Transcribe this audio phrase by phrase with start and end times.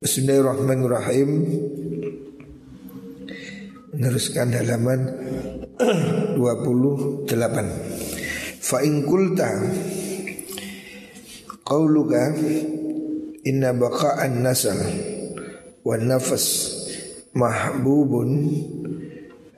[0.00, 1.28] Bismillahirrahmanirrahim.
[3.92, 5.12] Meneruskan halaman
[6.40, 7.28] 28
[8.64, 9.60] Fa in qulta
[11.68, 12.32] qauluka
[13.44, 14.80] inna baqa'an nasal
[15.84, 16.72] wan nafas
[17.36, 18.56] mahbubun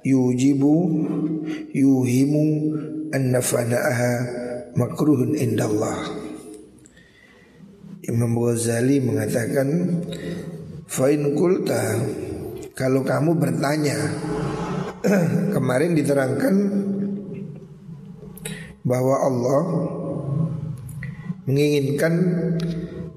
[0.02, 0.74] yujibu
[1.70, 2.44] yuhimu
[3.14, 4.12] an nafana'aha
[4.74, 6.21] makruhun indallah
[8.02, 9.68] Imam Ghazali mengatakan
[10.90, 12.02] Fain kulta
[12.74, 13.94] Kalau kamu bertanya
[15.54, 16.54] Kemarin diterangkan
[18.82, 19.62] Bahwa Allah
[21.46, 22.14] Menginginkan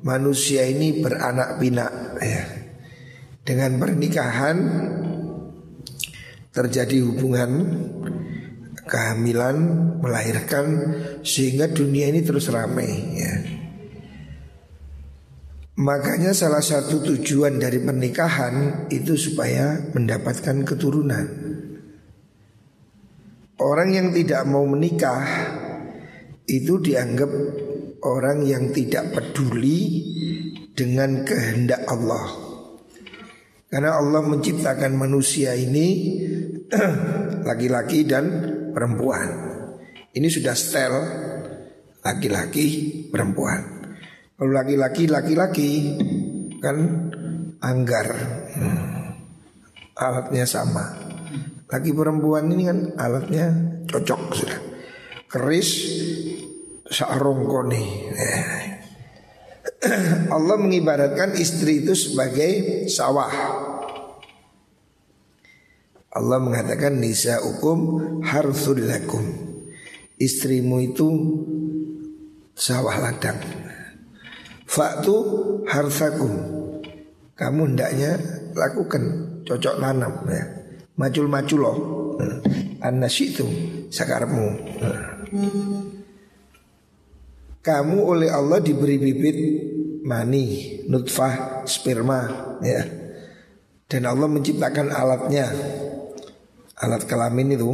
[0.05, 2.45] Manusia ini beranak pinak ya.
[3.41, 4.57] Dengan pernikahan
[6.54, 7.52] Terjadi hubungan
[8.85, 9.57] Kehamilan
[9.98, 10.65] Melahirkan
[11.26, 13.54] Sehingga dunia ini terus ramai ya
[15.75, 21.27] Makanya salah satu tujuan dari pernikahan itu supaya mendapatkan keturunan.
[23.59, 25.27] Orang yang tidak mau menikah
[26.48, 27.27] itu dianggap
[28.07, 29.99] orang yang tidak peduli
[30.71, 32.23] dengan kehendak Allah.
[33.68, 35.87] Karena Allah menciptakan manusia ini
[37.51, 38.23] laki-laki dan
[38.71, 39.27] perempuan.
[40.15, 40.93] Ini sudah setel
[41.99, 42.68] laki-laki
[43.12, 43.74] perempuan.
[44.35, 45.71] Kalau laki-laki laki-laki
[46.59, 46.77] kan
[47.63, 48.07] anggar
[48.51, 49.15] hmm.
[49.95, 50.91] alatnya sama.
[51.71, 53.47] Laki perempuan ini kan alatnya
[53.87, 54.59] cocok sudah.
[55.31, 55.69] Keris
[56.91, 57.83] sarongkoni.
[58.11, 58.43] Eh.
[60.35, 63.31] Allah mengibaratkan istri itu sebagai sawah.
[66.11, 67.79] Allah mengatakan nisa hukum
[68.19, 69.23] harsul lakum.
[70.19, 71.07] Istrimu itu
[72.51, 73.65] sawah ladang.
[74.66, 75.16] Faktu
[75.69, 76.34] harsakum.
[77.35, 78.16] Kamu hendaknya
[78.56, 80.44] lakukan Cocok tanam ya.
[80.97, 81.78] Macul-macul loh.
[83.06, 83.46] Itu
[83.90, 84.46] Sakarmu
[87.62, 89.38] Kamu oleh Allah diberi bibit
[90.06, 92.25] Mani Nutfah Sperma
[92.62, 92.81] ya.
[93.86, 95.46] Dan Allah menciptakan alatnya.
[96.81, 97.70] Alat kelamin itu.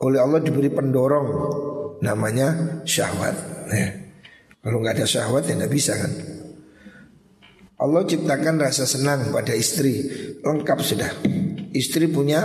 [0.00, 1.28] Oleh Allah diberi pendorong
[2.00, 3.36] Namanya syahwat
[3.68, 4.07] ya.
[4.58, 6.12] Kalau nggak ada syahwat ya nggak bisa kan.
[7.78, 10.02] Allah ciptakan rasa senang pada istri
[10.42, 11.10] lengkap sudah.
[11.70, 12.42] Istri punya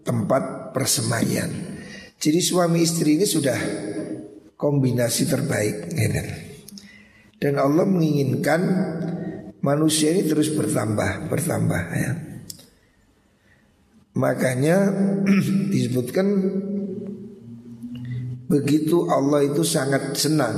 [0.00, 1.50] tempat persemaian.
[2.16, 3.58] Jadi suami istri ini sudah
[4.56, 5.92] kombinasi terbaik.
[5.92, 6.20] Gitu.
[7.40, 8.60] Dan Allah menginginkan
[9.60, 12.12] manusia ini terus bertambah, bertambah ya.
[14.16, 14.76] Makanya
[15.72, 16.26] disebutkan
[18.50, 20.56] begitu Allah itu sangat senang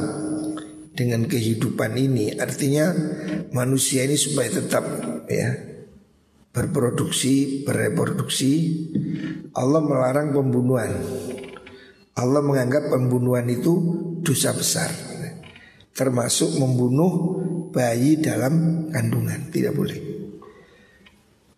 [0.93, 2.37] dengan kehidupan ini.
[2.37, 2.93] Artinya
[3.53, 4.85] manusia ini supaya tetap
[5.29, 5.73] ya
[6.53, 8.53] berproduksi bereproduksi.
[9.57, 10.93] Allah melarang pembunuhan.
[12.13, 13.73] Allah menganggap pembunuhan itu
[14.21, 14.93] dosa besar.
[15.93, 17.13] Termasuk membunuh
[17.73, 19.49] bayi dalam kandungan.
[19.49, 20.01] Tidak boleh.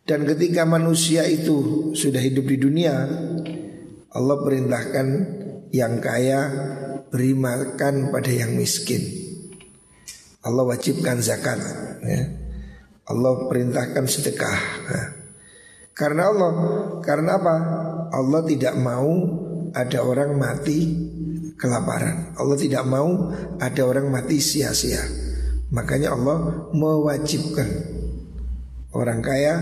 [0.04, 3.08] Dan ketika manusia itu sudah hidup di dunia
[4.12, 5.06] Allah perintahkan
[5.72, 6.40] yang kaya
[7.08, 9.23] beri makan pada yang miskin
[10.44, 11.58] Allah wajibkan zakat
[12.04, 12.22] ya.
[13.08, 15.08] Allah perintahkan sedekah nah.
[15.94, 16.52] Karena Allah
[17.00, 17.56] Karena apa?
[18.12, 19.10] Allah tidak mau
[19.74, 20.78] ada orang mati
[21.56, 25.00] kelaparan Allah tidak mau ada orang mati sia-sia
[25.72, 27.68] Makanya Allah mewajibkan
[28.94, 29.58] Orang kaya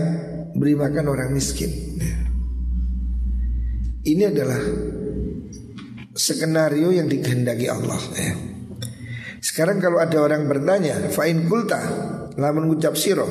[0.53, 2.17] beri makan orang miskin ya.
[4.03, 4.61] Ini adalah
[6.13, 8.33] skenario yang dikehendaki Allah ya.
[9.43, 11.83] Sekarang kalau ada orang bertanya, fa'in kulta,
[12.39, 13.27] lamun ngucap siro,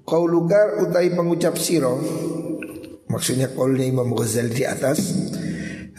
[0.00, 2.00] kau lugar utai pengucap siro,
[3.12, 5.12] maksudnya kaulnya Imam Ghazali di atas,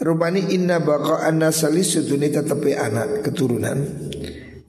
[0.01, 3.77] rupani inna baqa anna salis suduni tetapi anak keturunan,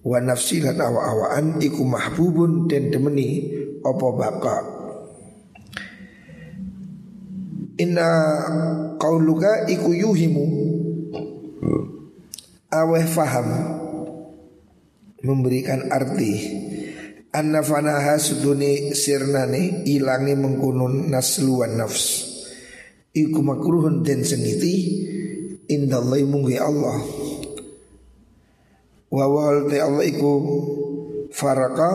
[0.05, 4.57] wa nafsi awa-awaan iku mahbubun dan demeni opo baqa.
[7.81, 8.09] Inna
[9.01, 10.45] qauluka iku yuhimu.
[12.67, 13.49] Aweh faham
[15.27, 16.63] memberikan arti.
[17.35, 22.25] Anna fanaha suduni sirnane ilangi mengkunun nasluan nafs.
[23.11, 25.05] Iku makruhun den sengiti
[25.67, 27.03] indallahi munggi Allah.
[29.11, 30.33] Wa wal te Allah iku
[31.35, 31.91] faraka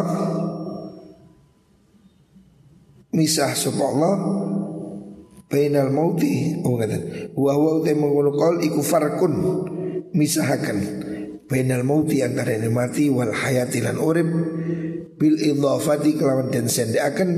[3.11, 4.15] misah sapa Allah
[5.51, 8.31] bainal mauti oh ngata wa wa te mengkono
[8.63, 9.33] iku farkun
[10.15, 10.79] misahaken
[11.51, 14.29] bainal mauti antara mati wal hayati lan urip
[15.19, 17.29] bil idhafati kelawan dan akan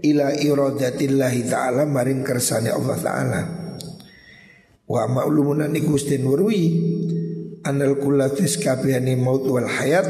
[0.00, 3.40] ila iradatillahi taala maring kersane Allah taala.
[4.88, 6.62] Wa ma'lumunan iku den werwi
[7.68, 10.08] anal kullatis kabehane maut wal hayat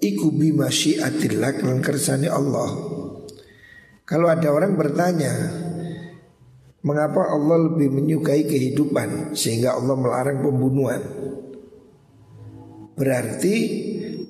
[0.00, 2.72] iku bi masyiatillah lan kersane Allah.
[4.08, 5.30] Kalau ada orang bertanya
[6.80, 10.98] Mengapa Allah lebih menyukai kehidupan Sehingga Allah melarang pembunuhan
[13.00, 13.54] Berarti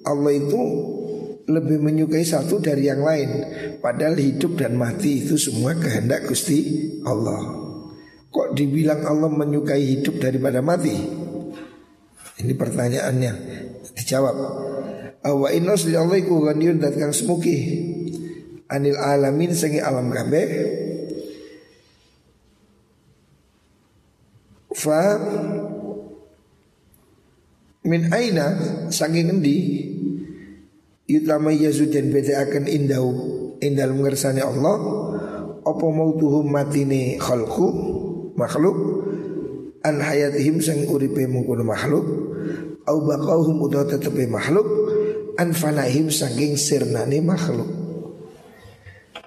[0.07, 0.63] Allah itu
[1.51, 3.31] lebih menyukai satu dari yang lain.
[3.83, 7.67] Padahal hidup dan mati itu semua kehendak Gusti Allah.
[8.31, 10.95] Kok dibilang Allah menyukai hidup daripada mati?
[12.39, 13.33] Ini pertanyaannya.
[13.99, 14.37] Dijawab.
[15.21, 16.79] Wa inna Allah iku ghaniyun
[17.11, 17.59] semuki.
[18.71, 20.47] Anil alamin sengi alam kabeh.
[24.71, 25.19] Fa
[27.85, 28.57] Min aina?
[28.93, 29.57] Saking endi?
[31.11, 33.09] Yutama yazud dan beda akan indau
[33.59, 34.79] Indal mengersani Allah
[35.67, 37.67] Apa mautuhum matine khalku
[38.39, 38.77] Makhluk
[39.83, 42.05] An hayatihim sang uripe mengkono makhluk
[42.87, 44.69] Au baqauhum utawa tetepe makhluk
[45.41, 47.73] An fanahim saking sirnane makhluk.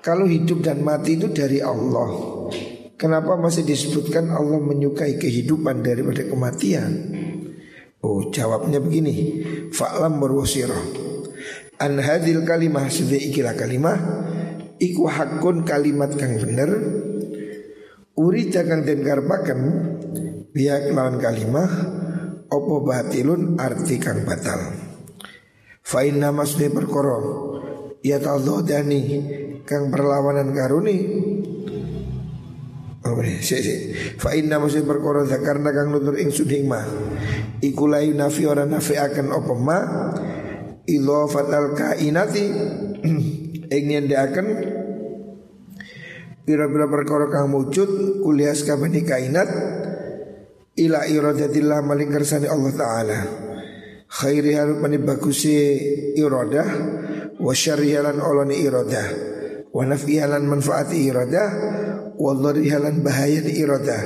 [0.06, 2.12] Kalau hidup dan mati itu dari Allah.
[3.00, 6.92] Kenapa masih disebutkan Allah menyukai kehidupan daripada kematian?
[8.04, 9.40] Oh jawabnya begini.
[9.72, 10.84] Fa'lam berwasirah
[11.80, 13.98] An hadil kalimah sudah ikilah kalimah.
[14.78, 16.70] Iku hakun kalimat kang bener.
[18.20, 19.60] Uri kang den karpakan
[20.52, 21.72] Biya kelawan kalimah.
[22.52, 24.60] Opo batilun arti kang batal.
[25.82, 27.20] Fa'inna masni perkoro
[28.04, 29.02] Ya dani
[29.64, 30.98] Kang perlawanan karuni.
[33.04, 33.76] Oh si si.
[34.16, 36.80] Fa inna masih perkara karena kang nutur ing suding ma.
[37.64, 39.80] Iku layu nafi ora nafi akan opo ma
[41.32, 42.46] fatal kainati
[43.80, 44.48] ingin akan
[46.44, 49.48] Pira-pira perkara kang wujud kuliah kabeh kainat
[50.76, 53.20] ila iradatillah maling kersane Allah taala.
[54.12, 55.80] Khairi harus mani bagusi
[56.20, 56.68] iradah
[57.40, 59.08] wa syarri halan oloni iradah
[59.72, 61.50] wa nafi halan manfaati iradah
[62.20, 64.02] wa dhari halan bahaya iradah.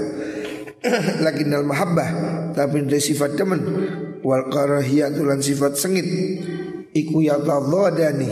[1.25, 2.10] Lakin al mahabbah
[2.57, 3.62] tapi dari sifat teman
[4.25, 6.07] wal karahiyatulan sifat sengit.
[6.89, 8.31] Iku yatadhadani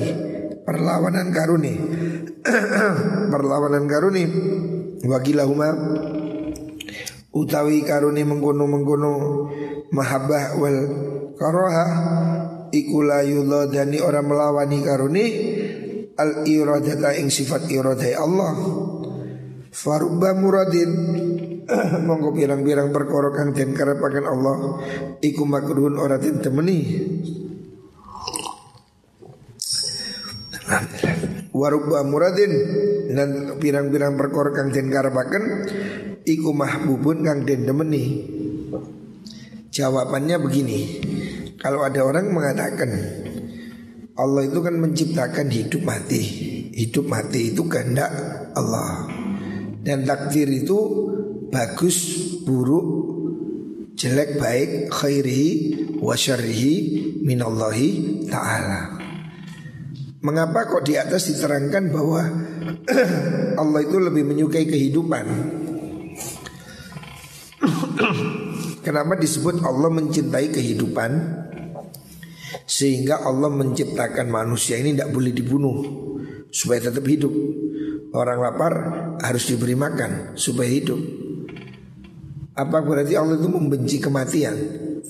[0.65, 1.73] perlawanan karuni.
[3.33, 4.23] Perlawanan karuni.
[5.05, 5.69] Wagilahuma.
[7.35, 9.13] Utawi karuni mengkono-mengkono
[9.93, 10.79] mahabbah wal
[11.37, 11.87] karaha
[12.73, 15.25] iku la yudhadani orang melawani karuni.
[16.17, 18.55] Al iradata ing sifat iradai Allah.
[19.69, 20.89] Farubba muradin
[22.07, 24.55] monggo pirang-pirang perkara kang den karepaken Allah
[25.21, 26.79] iku makruhun ora den temeni
[31.55, 32.51] Warubba muradin
[33.15, 35.43] dan pirang-pirang perkara kang den karepaken
[36.27, 38.03] iku mahbubun kang den demeni.
[39.71, 40.79] Jawabannya begini.
[41.55, 42.91] Kalau ada orang mengatakan
[44.19, 46.23] Allah itu kan menciptakan hidup mati.
[46.75, 48.11] Hidup mati itu kehendak
[48.51, 49.07] Allah.
[49.79, 51.04] Dan takdir itu
[51.49, 51.97] bagus,
[52.45, 52.87] buruk,
[53.95, 55.51] jelek, baik, khairihi
[55.99, 56.73] wa syarrihi
[57.23, 59.01] minallahi ta'ala.
[60.25, 62.21] Mengapa kok di atas diterangkan bahwa
[63.61, 65.25] Allah itu lebih menyukai kehidupan?
[68.85, 71.11] Kenapa disebut Allah mencintai kehidupan?
[72.65, 75.77] Sehingga Allah menciptakan manusia ini tidak boleh dibunuh
[76.49, 77.33] supaya tetap hidup.
[78.15, 78.73] Orang lapar
[79.21, 81.24] harus diberi makan supaya hidup.
[82.55, 84.55] Apa berarti Allah itu membenci kematian?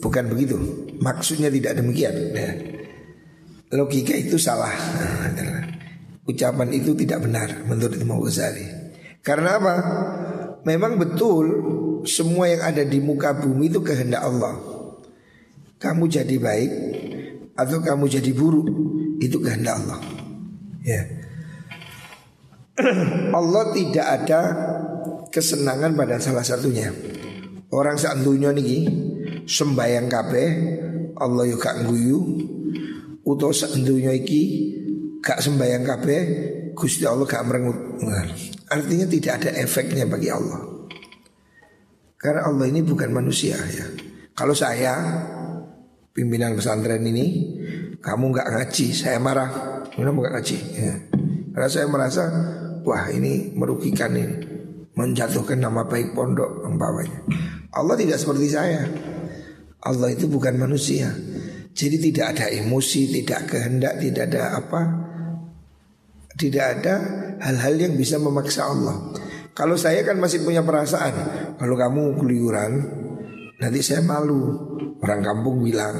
[0.02, 0.58] Bukan begitu.
[0.98, 2.14] Maksudnya tidak demikian.
[2.34, 2.75] Ya
[3.75, 4.72] logika itu salah.
[6.25, 8.66] Ucapan itu tidak benar menurut Imam Ghazali.
[9.22, 9.74] Karena apa?
[10.66, 11.46] Memang betul
[12.10, 14.58] semua yang ada di muka bumi itu kehendak Allah.
[15.78, 16.72] Kamu jadi baik
[17.54, 18.68] atau kamu jadi buruk
[19.22, 20.02] itu kehendak Allah.
[20.82, 21.02] Ya.
[23.38, 24.42] Allah tidak ada
[25.30, 26.90] kesenangan pada salah satunya.
[27.75, 28.88] Orang saat dunia niki
[29.44, 30.48] sembayang kabeh
[31.20, 32.20] Allah yuk guyu
[33.27, 34.41] utawa sak dunya iki
[35.20, 36.20] gak sembayang kabeh
[36.72, 38.00] Gusti Allah gak merengut.
[38.72, 40.60] Artinya tidak ada efeknya bagi Allah.
[42.15, 43.88] Karena Allah ini bukan manusia ya.
[44.36, 44.96] Kalau saya
[46.15, 47.25] pimpinan pesantren ini
[48.00, 49.50] kamu nggak ngaji, saya marah.
[49.91, 50.58] Kenapa nggak ngaji?
[50.75, 50.96] Ya.
[51.55, 52.24] Karena saya merasa
[52.84, 54.55] wah ini merugikan ini,
[54.96, 57.20] menjatuhkan nama baik pondok umpamanya.
[57.75, 58.88] Allah tidak seperti saya.
[59.86, 61.12] Allah itu bukan manusia.
[61.75, 64.82] Jadi tidak ada emosi, tidak kehendak, tidak ada apa
[66.40, 66.96] Tidak ada
[67.44, 69.12] hal-hal yang bisa memaksa Allah
[69.52, 71.12] Kalau saya kan masih punya perasaan
[71.60, 72.72] Kalau kamu keluyuran
[73.60, 74.56] Nanti saya malu
[75.04, 75.96] Orang kampung bilang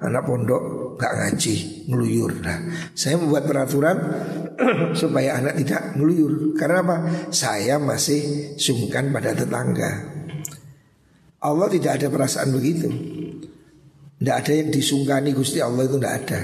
[0.00, 2.42] Anak pondok gak ngaji Ngeluyur.
[2.42, 2.58] Nah
[2.92, 3.96] saya membuat peraturan
[5.00, 6.54] Supaya anak tidak ngeluyur.
[6.58, 6.96] Karena apa?
[7.30, 10.18] Saya masih sungkan pada tetangga.
[11.38, 12.90] Allah tidak ada perasaan begitu.
[14.18, 16.40] Tidak ada yang disungkani Gusti Allah itu tidak ada.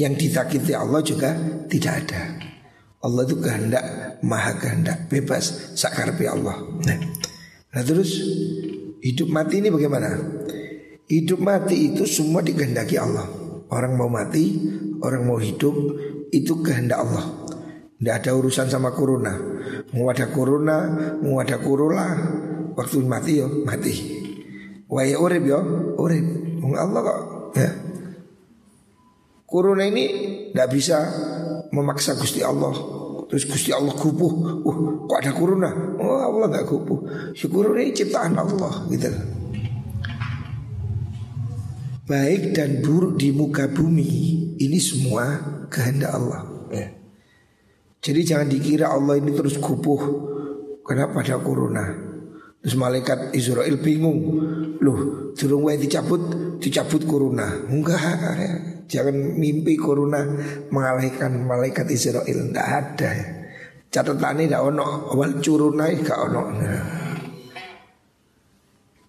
[0.00, 1.36] Yang ditakiti Allah juga
[1.68, 2.22] tidak ada.
[3.04, 3.84] Allah itu kehendak
[4.24, 6.56] Maha kehendak Bebas Sakarpi Allah.
[6.80, 6.98] Nah,
[7.76, 8.16] nah terus
[9.06, 10.18] Hidup mati ini bagaimana
[11.06, 13.26] Hidup mati itu semua dikehendaki Allah
[13.70, 14.58] Orang mau mati
[15.02, 15.74] Orang mau hidup
[16.34, 17.24] Itu kehendak Allah
[17.98, 19.34] Tidak ada urusan sama corona
[19.94, 20.90] Mau ada corona
[21.22, 22.06] Mau ada corona
[22.76, 23.92] waktu mati yo mati.
[24.86, 25.58] Waya urip yo
[25.98, 26.26] urip.
[26.62, 27.18] Wong Allah kok
[27.56, 27.70] ya.
[29.48, 30.04] Corona ini
[30.52, 30.98] tidak bisa
[31.72, 32.74] memaksa Gusti Allah.
[33.26, 34.62] Terus Gusti Allah kupuh.
[34.62, 35.70] Uh, kok ada corona?
[35.98, 36.98] Oh Allah nggak kupuh.
[37.34, 39.10] Syukur ini ciptaan Allah gitu.
[42.06, 44.10] Baik dan buruk di muka bumi
[44.62, 46.42] ini semua kehendak Allah.
[46.70, 46.96] Ya.
[48.06, 49.98] Jadi jangan dikira Allah ini terus kupuh
[50.86, 51.82] Kenapa ada corona
[52.62, 54.38] Terus malaikat Israel bingung
[54.78, 56.22] Loh durung wae dicabut
[56.62, 57.98] Dicabut corona Enggak
[58.86, 60.22] Jangan mimpi corona
[60.70, 63.26] Mengalahkan malaikat Israel Tidak ada ya
[63.90, 67.05] Catatannya tidak ono Awal curunai gak ono nah.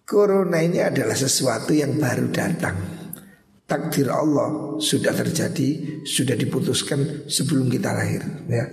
[0.07, 2.79] Corona ini adalah sesuatu yang baru datang
[3.67, 8.65] Takdir Allah sudah terjadi Sudah diputuskan sebelum kita lahir ya.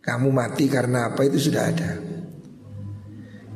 [0.00, 1.90] Kamu mati karena apa itu sudah ada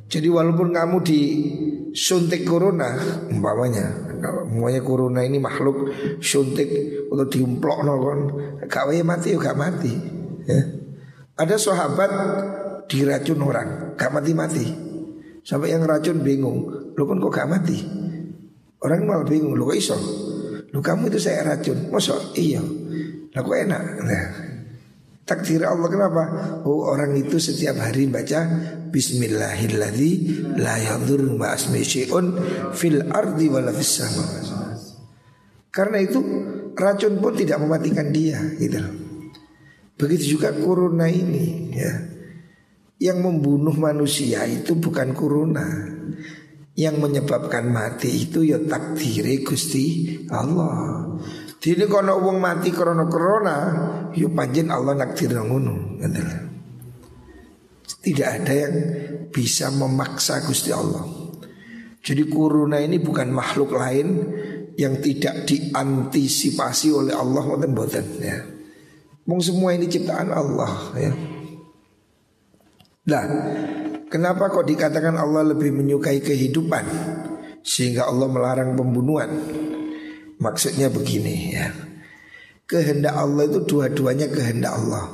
[0.05, 2.93] jadi walaupun kamu disuntik corona
[3.33, 3.89] umpamanya
[4.21, 5.91] Semuanya corona ini makhluk
[6.21, 6.69] suntik
[7.09, 8.21] atau diumplok no kon
[8.69, 9.93] Gak mati ya gak mati
[10.45, 10.61] ya.
[11.41, 12.11] Ada sahabat
[12.87, 14.84] diracun orang Gak mati-mati
[15.45, 16.65] Sampai yang racun bingung
[16.97, 17.79] Lu kan kok gak mati
[18.81, 19.97] Orang malah bingung Lu kok iso
[20.73, 22.65] Lu kamu itu saya racun Masa iya
[23.37, 24.25] Lah kok enak nah,
[25.25, 26.23] Takdir Allah kenapa?
[26.69, 28.45] Oh orang itu setiap hari baca
[28.93, 30.13] Bismillahilladzi
[30.61, 32.37] la yadhurru ma'asmi syai'un
[32.77, 34.05] fil ardi wala fis.
[35.73, 36.21] Karena itu
[36.77, 38.85] racun pun tidak mematikan dia gitu.
[39.97, 42.14] Begitu juga corona ini ya.
[43.05, 45.69] Yang membunuh manusia itu bukan corona.
[46.73, 51.13] Yang menyebabkan mati itu ya takdir Gusti Allah.
[51.61, 53.57] Jadi kalau wong mati korona corona,
[54.17, 56.01] yuk panjen Allah nakdir ngono,
[58.05, 58.75] Tidak ada yang
[59.29, 61.05] bisa memaksa Gusti Allah.
[62.05, 64.09] Jadi corona ini bukan makhluk lain
[64.77, 68.45] yang tidak diantisipasi oleh Allah mboten ya.
[69.25, 71.34] Wong semua ini ciptaan Allah ya.
[73.05, 73.25] Nah,
[74.09, 76.85] kenapa kok dikatakan Allah lebih menyukai kehidupan
[77.61, 79.29] sehingga Allah melarang pembunuhan?
[80.41, 81.69] Maksudnya begini ya.
[82.65, 85.05] Kehendak Allah itu dua-duanya kehendak Allah.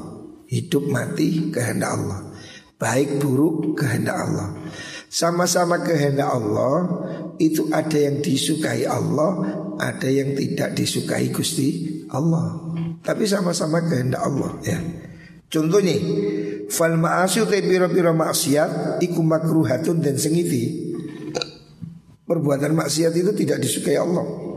[0.46, 2.30] Hidup mati kehendak Allah.
[2.78, 4.54] Baik buruk kehendak Allah.
[5.10, 6.86] Sama-sama kehendak Allah
[7.34, 9.42] Itu ada yang disukai Allah
[9.74, 12.54] Ada yang tidak disukai Gusti Allah.
[13.02, 14.78] Tapi sama-sama kehendak Allah ya
[15.50, 15.98] Contohnya
[16.70, 20.94] Fal ma'asyu te piro-piro maksiat Iku makruhatun dan sengiti
[22.22, 24.50] Perbuatan maksiat itu tidak disukai Allah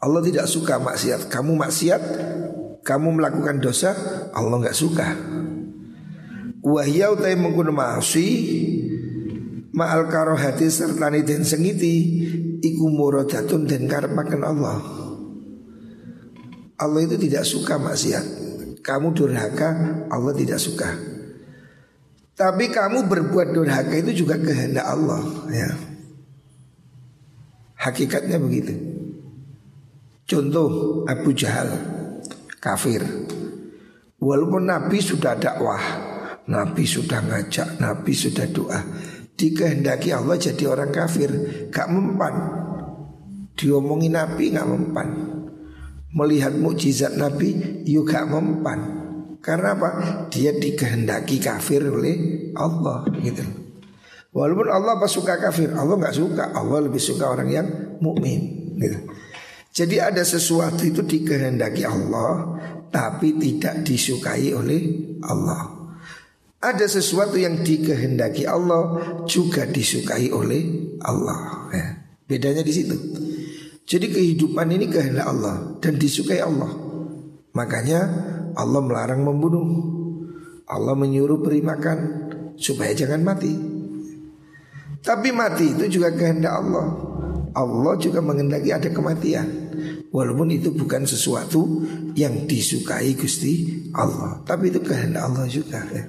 [0.00, 1.28] Allah tidak suka maksiat.
[1.28, 2.02] Kamu maksiat,
[2.80, 3.92] kamu melakukan dosa,
[4.32, 5.08] Allah nggak suka.
[6.64, 8.28] Wahya utai menggunakan maasi
[9.72, 11.96] ma'al karohati serta dan sengiti
[12.64, 14.78] iku muradatun dan karpakan Allah.
[16.80, 18.49] Allah itu tidak suka maksiat.
[18.80, 19.70] Kamu durhaka,
[20.08, 20.88] Allah tidak suka.
[22.40, 25.20] Tapi kamu berbuat durhaka itu juga kehendak Allah
[25.52, 25.68] ya.
[27.76, 28.72] Hakikatnya begitu.
[30.24, 31.68] Contoh Abu Jahal
[32.60, 33.04] kafir.
[34.20, 35.80] Walaupun Nabi sudah dakwah,
[36.48, 38.80] Nabi sudah ngajak, Nabi sudah doa,
[39.36, 41.32] dikehendaki Allah jadi orang kafir,
[41.72, 42.36] gak mempan.
[43.56, 45.08] Diomongin Nabi gak mempan.
[46.10, 49.00] Melihat mukjizat Nabi, yuk gak mempan.
[49.40, 49.90] Karena apa?
[50.28, 53.40] Dia dikehendaki kafir oleh Allah gitu.
[54.30, 56.54] Walaupun Allah apa suka kafir, Allah nggak suka.
[56.54, 57.66] Allah lebih suka orang yang
[57.98, 58.74] mukmin.
[58.78, 58.98] Gitu.
[59.70, 62.58] Jadi ada sesuatu itu dikehendaki Allah
[62.90, 64.82] tapi tidak disukai oleh
[65.24, 65.94] Allah.
[66.60, 71.72] Ada sesuatu yang dikehendaki Allah juga disukai oleh Allah.
[71.72, 71.86] Ya.
[72.28, 72.94] Bedanya di situ.
[73.90, 76.70] Jadi kehidupan ini kehendak Allah dan disukai Allah.
[77.58, 78.00] Makanya
[78.54, 79.66] Allah melarang membunuh.
[80.70, 81.98] Allah menyuruh beri makan
[82.54, 83.50] supaya jangan mati.
[85.02, 86.86] Tapi mati itu juga kehendak Allah.
[87.50, 89.48] Allah juga mengendaki ada kematian.
[90.14, 91.82] Walaupun itu bukan sesuatu
[92.14, 96.06] yang disukai Gusti Allah, tapi itu kehendak Allah juga ya.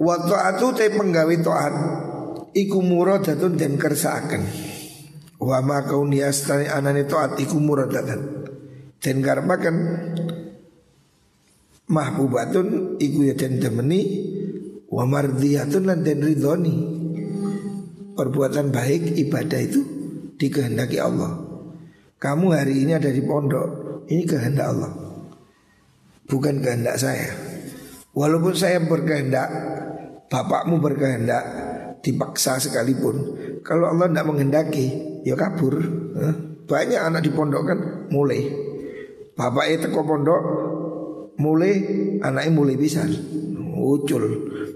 [0.00, 1.74] Wa ta'atu te penggawe taat
[2.56, 4.77] iku muradatun den kersakaken.
[5.38, 8.50] Wa ma kauni astani anane taat iku muradatan.
[8.98, 9.76] Den karepaken
[11.86, 14.00] mahbubatun iku ya den demeni
[14.90, 16.74] wa mardiyatun lan den ridhoni.
[18.18, 19.80] Perbuatan baik ibadah itu
[20.34, 21.38] dikehendaki Allah.
[22.18, 24.90] Kamu hari ini ada di pondok, ini kehendak Allah.
[26.26, 27.30] Bukan kehendak saya.
[28.10, 29.46] Walaupun saya berkehendak
[30.26, 31.44] bapakmu berkehendak
[32.02, 33.16] dipaksa sekalipun
[33.64, 34.86] kalau Allah tidak menghendaki
[35.28, 35.76] ya kabur.
[36.64, 38.44] Banyak anak di pondok kan mulai
[39.36, 40.42] bapaknya teko pondok
[41.38, 41.72] mulai
[42.20, 43.04] anaknya mulai bisa
[43.56, 44.24] muncul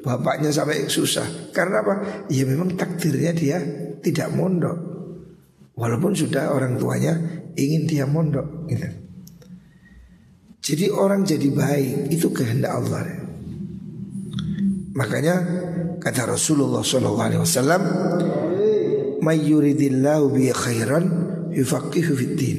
[0.04, 1.52] bapaknya sampai susah.
[1.56, 2.26] Karena apa?
[2.28, 3.58] Ya memang takdirnya dia
[4.02, 4.92] tidak mondok.
[5.72, 7.16] Walaupun sudah orang tuanya
[7.56, 8.88] ingin dia mondok gitu.
[10.62, 13.02] Jadi orang jadi baik itu kehendak Allah.
[14.94, 15.34] Makanya
[15.98, 17.42] kata Rasulullah sallallahu
[19.22, 21.04] alaihi wasallam, "May yuridillahu bi khairan
[21.54, 22.58] yufaqihu fid din."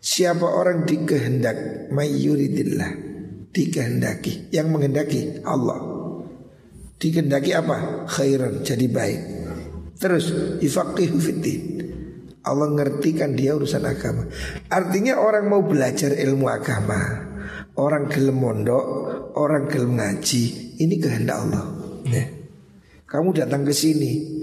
[0.00, 3.08] Siapa orang dikehendak may yuridillah
[3.52, 5.78] dikehendaki yang menghendaki Allah.
[6.98, 8.08] Dikehendaki apa?
[8.08, 9.20] Khairan jadi baik.
[9.98, 11.62] Terus yufaqihu fid din.
[12.46, 14.24] Allah ngertikan dia urusan agama.
[14.72, 16.96] Artinya orang mau belajar ilmu agama,
[17.76, 18.84] orang gelem mondok,
[19.36, 21.66] orang gelem ngaji, ini kehendak Allah.
[22.08, 22.24] Ya.
[23.04, 24.37] Kamu datang ke sini,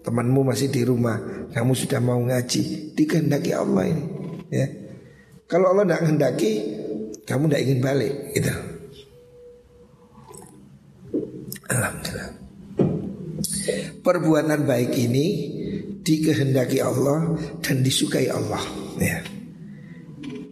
[0.00, 1.20] temanmu masih di rumah,
[1.52, 4.04] kamu sudah mau ngaji, dikehendaki Allah ini.
[4.48, 4.66] Ya.
[5.46, 6.52] Kalau Allah tidak kehendaki,
[7.26, 8.52] kamu tidak ingin balik, gitu.
[11.70, 12.30] Alhamdulillah.
[14.00, 15.26] Perbuatan baik ini
[16.00, 18.64] dikehendaki Allah dan disukai Allah.
[18.98, 19.22] Ya.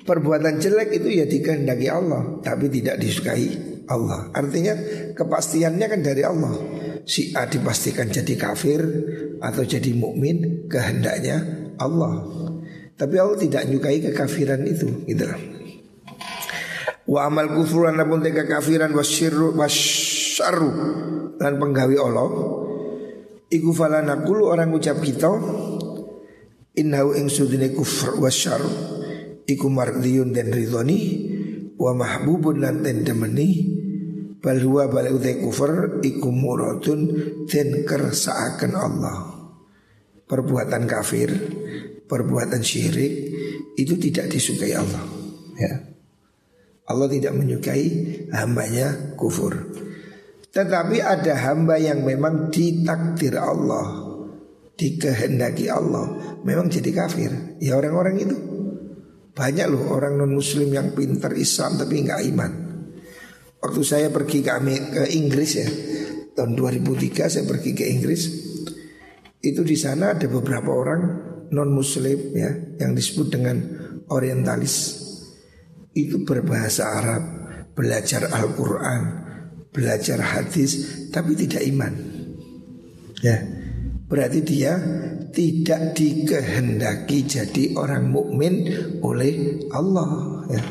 [0.09, 3.45] Perbuatan jelek itu ya dikehendaki Allah Tapi tidak disukai
[3.93, 4.73] Allah Artinya
[5.13, 6.57] kepastiannya kan dari Allah
[7.05, 8.81] Si A dipastikan jadi kafir
[9.39, 12.25] Atau jadi mukmin Kehendaknya Allah.
[12.99, 15.27] Tapi Allah tidak menyukai kekafiran itu Gitu
[17.09, 20.71] Wa amal kufuran pun teka kafiran wasyirru wasyarru
[21.41, 22.29] dan penggawi Allah
[23.49, 25.33] Iku falana kulu orang ucap kita
[26.79, 28.99] Innahu ing sudine kufur wasyarru
[29.49, 31.01] iku mardiyun dan ridhoni
[31.81, 33.78] wa mahbubun lan den demeni
[34.39, 37.01] bal huwa bal utai kufur iku muradun
[37.47, 39.17] den kersaaken Allah.
[40.29, 41.31] Perbuatan kafir
[42.09, 43.13] perbuatan syirik
[43.77, 45.05] itu tidak disukai Allah.
[45.61, 45.75] Ya.
[46.89, 47.87] Allah tidak menyukai
[48.33, 49.53] hambanya kufur.
[50.49, 54.09] Tetapi ada hamba yang memang ditakdir Allah
[54.79, 57.61] Dikehendaki Allah Memang jadi kafir.
[57.61, 58.37] Ya orang-orang itu.
[59.35, 62.53] Banyak loh orang non muslim yang pintar Islam tapi nggak iman.
[63.59, 64.55] Waktu saya pergi ke,
[64.95, 65.69] ke Inggris ya
[66.39, 68.23] tahun 2003 saya pergi ke Inggris
[69.43, 71.03] itu di sana ada beberapa orang
[71.51, 73.59] non muslim ya yang disebut dengan
[74.15, 75.03] orientalis
[75.99, 77.23] itu berbahasa Arab
[77.75, 79.03] belajar Al-Quran
[79.75, 81.95] belajar hadis tapi tidak iman
[83.19, 83.43] ya
[84.07, 84.79] berarti dia
[85.39, 88.65] tidak dikehendaki jadi orang mukmin
[89.05, 90.63] oleh Allah ya.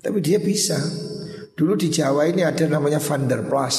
[0.00, 0.76] Tapi dia bisa.
[1.54, 3.76] Dulu di Jawa ini ada namanya Van der Plas.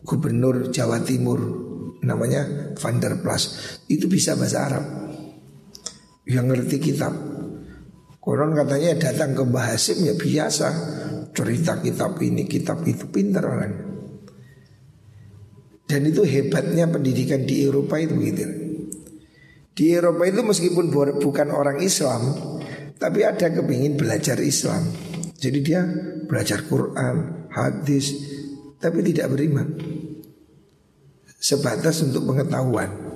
[0.00, 1.40] Gubernur Jawa Timur
[2.02, 3.42] namanya Van der Plas.
[3.86, 4.84] Itu bisa bahasa Arab.
[6.24, 7.12] Yang ngerti kitab.
[8.20, 10.68] Konon katanya datang ke Mbah Hasim ya biasa
[11.32, 13.72] cerita kitab ini, kitab itu pintar orang.
[15.88, 18.44] Dan itu hebatnya pendidikan di Eropa itu begitu.
[19.74, 22.30] Di Eropa itu meskipun bukan orang Islam,
[23.00, 25.09] tapi ada kepingin belajar Islam.
[25.40, 25.80] Jadi dia
[26.28, 28.12] belajar Quran, hadis,
[28.76, 29.72] tapi tidak beriman.
[31.40, 33.10] Sebatas untuk pengetahuan.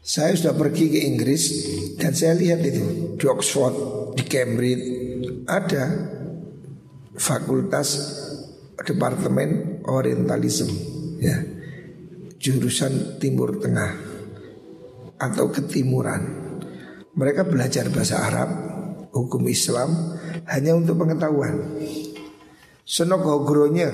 [0.00, 1.42] Saya sudah pergi ke Inggris
[2.00, 3.76] dan saya lihat itu di Oxford,
[4.16, 4.84] di Cambridge
[5.44, 5.84] ada
[7.12, 8.16] fakultas
[8.80, 10.72] departemen Orientalism
[11.20, 11.36] ya
[12.38, 13.92] jurusan Timur Tengah
[15.18, 16.22] atau ketimuran.
[17.18, 18.50] Mereka belajar bahasa Arab,
[19.10, 20.17] hukum Islam
[20.48, 21.78] hanya untuk pengetahuan.
[22.88, 23.92] Senogogronya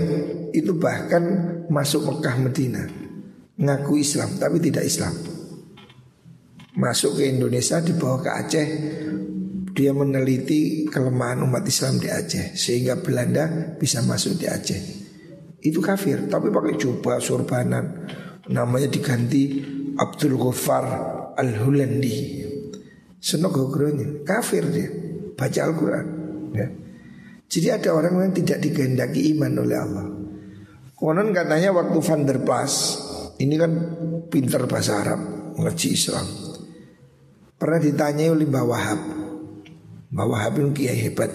[0.54, 1.22] itu bahkan
[1.66, 2.82] masuk Mekah Medina
[3.58, 5.14] ngaku Islam tapi tidak Islam.
[6.74, 8.68] Masuk ke Indonesia dibawa ke Aceh
[9.74, 14.82] dia meneliti kelemahan umat Islam di Aceh sehingga Belanda bisa masuk di Aceh.
[15.64, 18.06] Itu kafir, tapi pakai jubah surbanan.
[18.52, 19.64] Namanya diganti
[19.96, 20.86] Abdul Ghaffar
[21.34, 22.44] Al-Hulandi.
[23.16, 23.72] Senok
[24.28, 24.88] kafir dia,
[25.32, 26.06] baca Al-Qur'an.
[26.54, 26.70] Ya.
[27.50, 30.06] Jadi ada orang yang tidak dikehendaki iman oleh Allah.
[30.94, 32.96] Konon katanya waktu Van der Plas
[33.42, 33.72] ini kan
[34.30, 35.20] pinter bahasa Arab,
[35.58, 36.24] mengerti Islam.
[37.58, 39.00] Pernah ditanya oleh Mbah Wahab,
[40.14, 41.30] Mbah Wahab itu kiai hebat.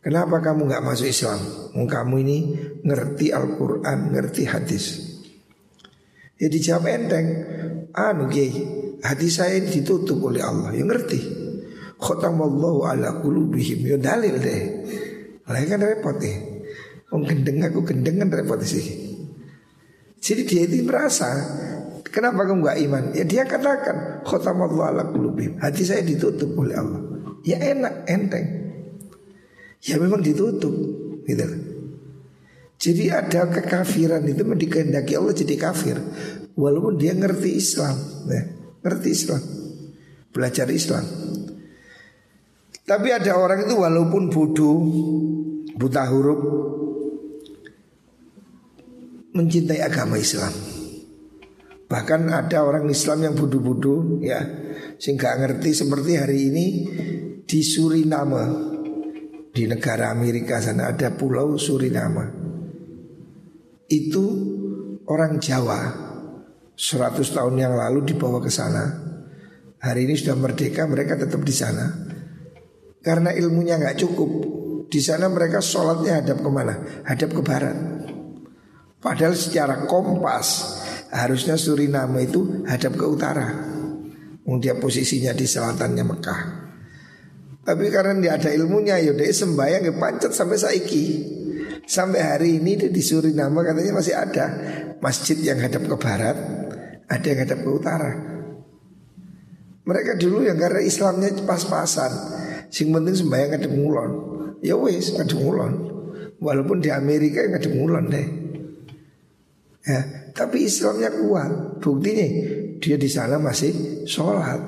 [0.00, 1.40] Kenapa kamu nggak masuk Islam?
[1.76, 2.38] Kamu ini
[2.86, 4.84] ngerti Al-Quran, ngerti hadis.
[6.36, 7.26] Ya dijawab enteng.
[7.96, 8.52] Anu kiai,
[9.02, 10.72] hati saya ditutup oleh Allah.
[10.72, 11.45] Ya ngerti.
[11.96, 13.84] Khotamallahu ala qulubihim.
[13.84, 14.62] Ya dalil deh.
[15.48, 16.36] Lah kan repot deh.
[17.12, 18.84] Om gendeng aku gendeng kan repot sih.
[20.20, 21.28] Jadi dia itu merasa
[22.06, 23.04] Kenapa kamu gak iman?
[23.12, 25.60] Ya dia katakan Khotamallahu ala qulubihim.
[25.60, 27.02] Hati saya ditutup oleh Allah.
[27.44, 28.46] Ya enak, enteng.
[29.84, 30.72] Ya memang ditutup
[31.28, 31.44] gitu.
[32.76, 35.96] Jadi ada kekafiran itu dikehendaki Allah jadi kafir
[36.60, 37.96] Walaupun dia ngerti Islam
[38.28, 38.42] ya,
[38.84, 39.42] Ngerti Islam
[40.28, 41.04] Belajar Islam
[42.86, 44.78] Tapi ada orang itu walaupun bodoh
[45.74, 46.40] Buta huruf
[49.34, 50.54] Mencintai agama Islam
[51.86, 54.38] Bahkan ada orang Islam yang bodoh-bodoh ya
[54.96, 56.66] Sehingga ngerti seperti hari ini
[57.42, 58.44] Di Suriname
[59.50, 62.46] Di negara Amerika sana ada pulau Suriname
[63.86, 64.24] itu
[65.06, 65.78] orang Jawa
[66.74, 68.82] 100 tahun yang lalu dibawa ke sana.
[69.78, 72.05] Hari ini sudah merdeka, mereka tetap di sana.
[73.06, 74.30] Karena ilmunya nggak cukup.
[74.90, 76.74] Di sana mereka sholatnya hadap ke mana?
[77.06, 77.78] Hadap ke barat.
[78.98, 80.74] Padahal secara kompas
[81.14, 83.46] harusnya Suriname itu hadap ke utara.
[84.42, 86.40] Dia posisinya di selatannya Mekah.
[87.66, 91.04] Tapi karena dia ada ilmunya, yaudah sembahyang ya pancet sampai saiki.
[91.86, 94.46] Sampai hari ini di Suriname katanya masih ada
[94.98, 96.34] masjid yang hadap ke barat,
[97.06, 98.12] ada yang hadap ke utara.
[99.86, 102.10] Mereka dulu yang karena Islamnya pas-pasan,
[102.70, 104.10] sing penting sembahyang hadap ngulon.
[104.60, 105.72] Ya wes hadap ngulon.
[106.36, 108.28] Walaupun di Amerika yang hadap ngulon deh.
[109.86, 110.00] Ya,
[110.34, 111.78] tapi Islamnya kuat.
[111.78, 112.26] Buktinya
[112.82, 114.58] dia di sana masih sholat.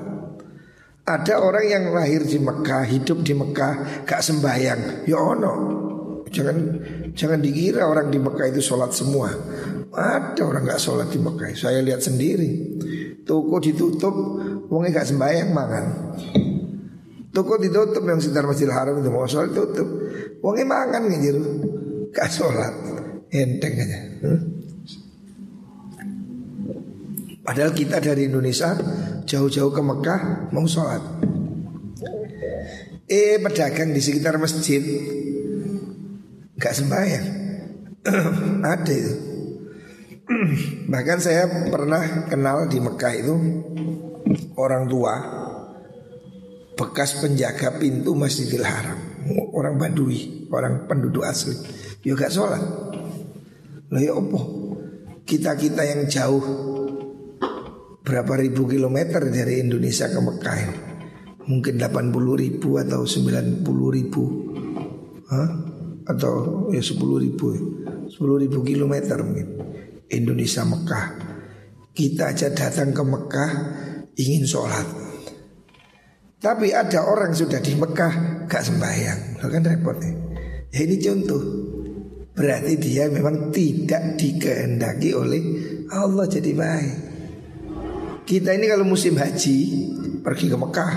[1.03, 5.09] Ada orang yang lahir di Mekah, hidup di Mekah, gak sembahyang.
[5.09, 5.79] Ya ono,
[6.29, 6.57] Jangan
[7.17, 9.33] jangan dikira orang di Mekah itu sholat semua.
[9.89, 11.57] Ada orang nggak sholat di Mekah.
[11.57, 12.77] Saya lihat sendiri.
[13.25, 14.13] Toko ditutup,
[14.69, 15.85] wongnya gak sembahyang mangan.
[17.29, 19.85] Toko ditutup yang sekitar Masjidil Haram itu mau sholat tutup.
[20.41, 21.41] Wongnya mangan gitu.
[22.09, 22.73] Gak sholat.
[23.29, 23.99] Enteng aja.
[24.25, 24.41] Hmm?
[27.45, 28.73] Padahal kita dari Indonesia
[29.29, 31.01] jauh-jauh ke Mekah mau sholat.
[33.09, 34.85] Eh pedagang di sekitar masjid
[36.61, 37.25] Gak sembahyang
[38.77, 39.13] Ada itu
[40.93, 43.33] Bahkan saya pernah kenal di Mekah itu
[44.53, 45.38] Orang tua
[46.79, 48.95] Bekas penjaga pintu Masjidil Haram.
[49.51, 51.51] Orang Badui Orang penduduk asli.
[52.07, 52.63] Ya gak sholat.
[53.91, 54.39] Lah ya apa?
[55.27, 56.39] Kita-kita yang jauh
[57.99, 60.77] Berapa ribu kilometer dari Indonesia ke Mekah ini
[61.51, 62.15] Mungkin 80
[62.47, 64.23] ribu atau 90 ribu.
[66.07, 66.33] Atau
[66.73, 67.53] ya sepuluh ribu
[68.09, 69.61] sepuluh ribu kilometer mungkin.
[70.09, 71.05] Indonesia Mekah
[71.93, 73.51] kita aja datang ke Mekah
[74.17, 75.08] ingin sholat
[76.39, 79.43] tapi ada orang sudah di Mekah gak sembahyang.
[79.43, 80.15] Lo kan repot nih.
[80.71, 81.43] Ya ini contoh.
[82.31, 85.43] Berarti dia memang tidak dikehendaki oleh
[85.91, 86.95] Allah jadi baik.
[88.23, 89.57] Kita ini kalau musim haji
[90.21, 90.93] Pergi ke Mekah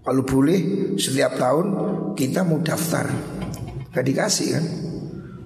[0.00, 1.66] Kalau boleh setiap tahun
[2.18, 3.06] kita mau daftar.
[3.94, 4.66] Gak dikasih kan?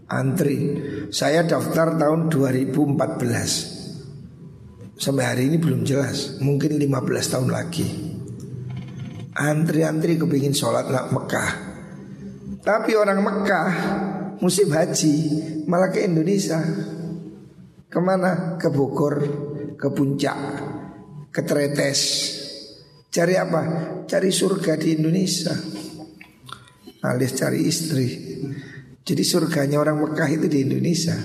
[0.09, 0.80] Antri.
[1.12, 6.40] Saya daftar tahun 2014 Sampai hari ini belum jelas.
[6.40, 6.88] Mungkin 15
[7.37, 8.10] tahun lagi
[9.40, 11.50] Antri-antri kepingin sholat nak Mekah
[12.61, 13.70] Tapi orang Mekah
[14.44, 15.14] Musim haji
[15.64, 16.61] Malah ke Indonesia
[17.88, 18.61] Ke mana?
[18.61, 19.16] Ke Bogor
[19.81, 20.37] Ke Puncak
[21.33, 22.00] Ke Tretes
[23.09, 23.62] Cari apa?
[24.05, 25.81] Cari surga di Indonesia
[27.00, 28.09] alias cari istri.
[29.00, 31.16] Jadi surganya orang Mekah itu di Indonesia.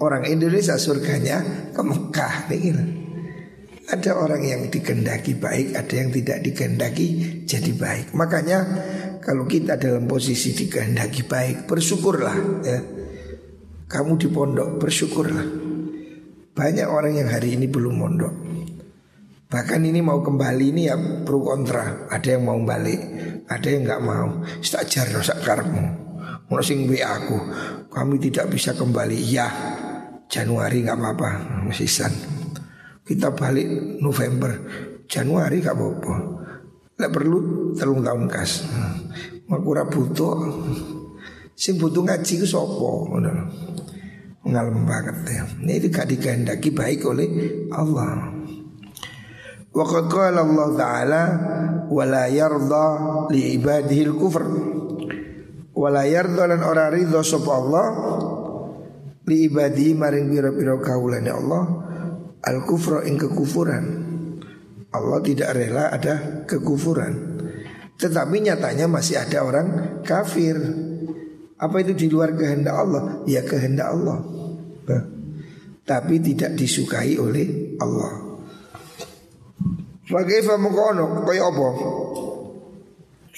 [0.00, 3.01] Orang Indonesia surganya ke Mekah gitu.
[3.92, 7.06] Ada orang yang dikendaki baik, ada yang tidak dikendaki
[7.44, 8.16] jadi baik.
[8.16, 8.58] Makanya
[9.20, 12.80] kalau kita dalam posisi dikehendaki baik, bersyukurlah ya.
[13.92, 15.44] Kamu di pondok bersyukurlah.
[16.56, 18.34] Banyak orang yang hari ini belum mondok.
[19.52, 20.96] Bahkan ini mau kembali ini ya
[21.28, 22.08] pro kontra.
[22.08, 23.00] Ada yang mau balik,
[23.44, 24.40] ada yang nggak mau.
[24.64, 25.84] Tak jar sak karepmu.
[26.48, 27.36] Mau sing aku,
[27.92, 29.20] kami tidak bisa kembali.
[29.28, 29.52] Ya,
[30.32, 31.30] Januari nggak apa-apa,
[31.84, 32.41] san.
[33.02, 34.50] Kita balik November,
[35.10, 36.16] Januari nggak apa-apa.
[36.94, 37.38] Tidak perlu
[37.74, 38.62] telung tahun kas.
[39.50, 40.38] Makura butuh.
[41.58, 43.10] Sing butuh ngaji ku sopo,
[44.42, 45.42] ngalem banget ya.
[45.62, 47.28] Ini itu gak dikehendaki baik oleh
[47.74, 48.34] Allah.
[49.72, 51.22] Waqad qala Allah Ta'ala
[51.88, 52.86] wala yarda
[53.32, 54.44] li ibadihi al-kufr.
[55.72, 57.86] Wala yarda lan ora ridho Allah
[59.24, 61.62] li ibadi maring pira-pira kaulane Allah
[62.42, 63.84] al-kufra ing kekufuran.
[64.92, 67.14] Allah tidak rela ada kekufuran.
[67.96, 69.66] Tetapi nyatanya masih ada orang
[70.02, 70.58] kafir.
[71.56, 73.22] Apa itu di luar kehendak Allah?
[73.24, 74.18] Ya kehendak Allah.
[75.82, 78.22] Tapi tidak disukai oleh Allah.
[80.06, 81.68] Fakaifa mengkono kaya apa?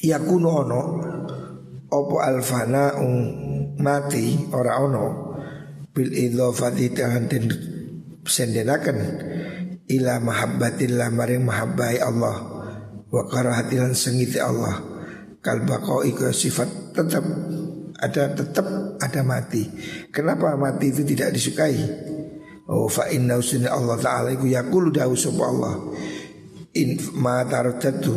[0.05, 0.83] Yakunu ono
[1.89, 2.99] apa alfana
[3.79, 5.07] mati ora ono
[5.95, 7.31] bil idhofati dengan
[8.25, 8.99] den sendenaken
[9.85, 12.37] ila mahabbatillah maring mahabbai Allah.
[13.13, 14.81] Wa karahatilan sengiti Allah.
[15.45, 15.61] Kal
[16.09, 17.25] iku sifat tetap
[18.01, 19.69] ada tetap ada mati.
[20.09, 21.77] Kenapa mati itu tidak disukai?
[22.65, 23.37] Oh fa inna
[23.69, 25.75] Allah taala iku yaqulu dawu Allah.
[26.75, 28.17] In ma taradatu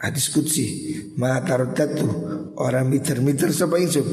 [0.00, 0.66] hadis kutsi
[1.18, 2.08] ma taradatu
[2.56, 4.06] orang miter-miter sapa ingsun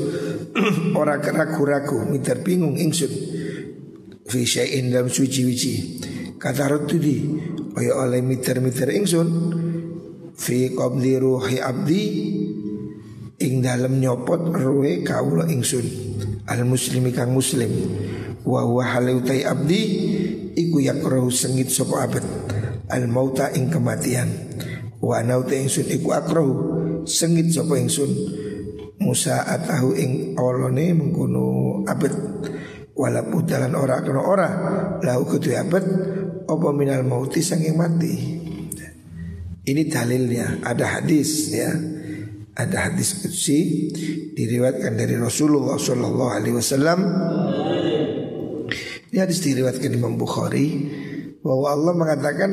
[0.99, 3.28] ora ragu-ragu miter bingung ingsun
[4.29, 5.97] fi syai'in dalam suci-wici.
[6.39, 7.17] Kata di
[7.75, 9.27] kaya oleh miter-miter ingsun
[10.37, 12.03] fi qabli ruhi abdi
[13.41, 15.83] ing dalam nyopot ruhe kaula ingsun
[16.47, 17.73] al muslimi kang muslim.
[18.45, 19.81] Wa huwa halautai abdi
[20.55, 22.25] iku yakrahu sengit sapa abad
[22.87, 24.29] al mauta ing kematian.
[25.03, 26.53] Wa nauta ingsun iku akrahu
[27.03, 28.11] sengit sapa ingsun
[28.99, 32.11] Musa atahu ing awalane mengkono abet
[32.99, 34.49] wala dalan ora kena ora.
[34.99, 35.85] Lahu kudu abet
[36.43, 38.13] apa minal mauti sanging mati?
[39.63, 40.59] Ini dalilnya.
[40.67, 41.71] Ada hadis ya.
[42.59, 43.87] Ada hadis kutsi
[44.35, 46.99] diriwayatkan dari Rasulullah Shallallahu Alaihi Wasallam.
[49.09, 50.67] Ini hadis diriwayatkan Imam Bukhari
[51.39, 52.51] bahwa Allah mengatakan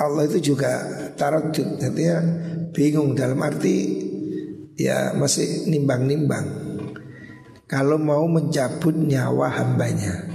[0.00, 0.80] Allah itu juga
[1.12, 2.18] taradud artinya
[2.72, 4.00] bingung dalam arti
[4.80, 6.63] ya masih nimbang-nimbang.
[7.64, 10.28] Kalau mau mencabut nyawa hambanya.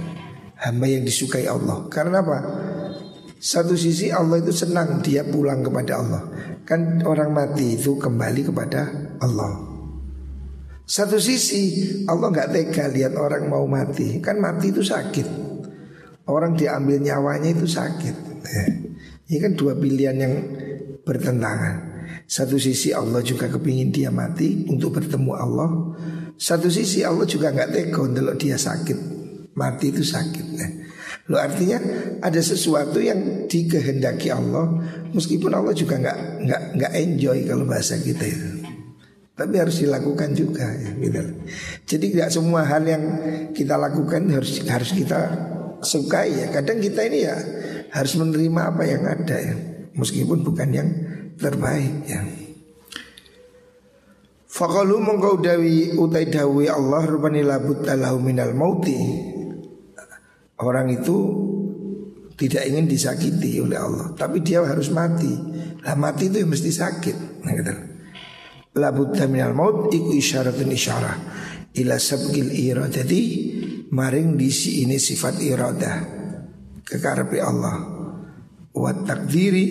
[0.60, 1.88] Hamba yang disukai Allah.
[1.88, 2.38] Karena apa?
[3.40, 6.22] Satu sisi Allah itu senang dia pulang kepada Allah.
[6.68, 8.92] Kan orang mati itu kembali kepada
[9.24, 9.70] Allah.
[10.84, 14.20] Satu sisi Allah nggak tega lihat orang mau mati.
[14.20, 15.24] Kan mati itu sakit.
[16.28, 18.14] Orang diambil nyawanya itu sakit.
[19.30, 20.34] Ini kan dua pilihan yang
[21.06, 21.88] bertentangan.
[22.26, 25.70] Satu sisi Allah juga kepingin dia mati untuk bertemu Allah.
[26.40, 28.98] Satu sisi Allah juga nggak tega kalau dia sakit.
[29.52, 30.46] Mati itu sakit.
[30.56, 30.70] Nah,
[31.28, 31.76] lo artinya
[32.24, 34.72] ada sesuatu yang dikehendaki Allah,
[35.12, 38.64] meskipun Allah juga nggak nggak nggak enjoy kalau bahasa kita itu.
[39.36, 41.20] Tapi harus dilakukan juga ya, gitu.
[41.84, 43.04] Jadi tidak semua hal yang
[43.52, 45.20] kita lakukan harus harus kita
[45.84, 46.46] sukai ya.
[46.48, 47.36] Kadang kita ini ya
[47.92, 49.56] harus menerima apa yang ada ya
[49.92, 50.88] meskipun bukan yang
[51.36, 52.20] terbaik ya.
[54.60, 58.92] Fakalu mengkau dawi utai dawi Allah rupani labut talahu minal mauti.
[60.60, 61.16] Orang itu
[62.36, 65.32] tidak ingin disakiti oleh Allah Tapi dia harus mati.
[65.80, 67.16] Lah mati itu mesti sakit.
[67.40, 67.72] Nah, gitu.
[68.76, 71.16] Labut minal maut iku isyaratun isyarah.
[71.80, 73.22] Ila sabgil iradati
[73.96, 75.98] Maring disi ini sifat iradah.
[76.84, 77.80] Kekarepe Allah.
[78.76, 79.66] Wa takdiri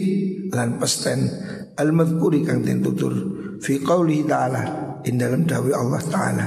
[0.49, 1.29] lan pesten.
[1.77, 4.63] Al madhkuri kang den tutur fi qauli ta'ala
[5.05, 6.45] in dalam dawi Allah taala.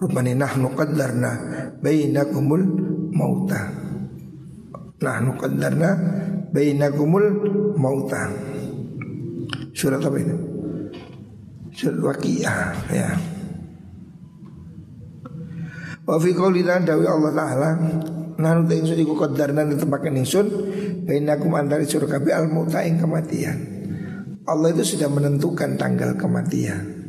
[0.00, 1.30] Rupane nahnu qaddarna
[1.80, 2.64] bainakumul
[3.14, 3.60] mauta.
[5.00, 5.90] Nahnu qaddarna
[6.50, 7.26] bainakumul
[7.76, 8.32] mauta.
[9.74, 10.36] Surat apa itu?
[11.74, 12.58] Surat waqiah
[12.90, 13.08] ya.
[16.04, 17.70] Wa fi qouli dawi Allah taala
[18.34, 20.46] nanu te ingsun iku qadarna netepaken ingsun
[21.06, 23.83] bainakum antara sira kabeh al mauta ing kematian.
[24.44, 27.04] Allah itu sudah menentukan tanggal kematian.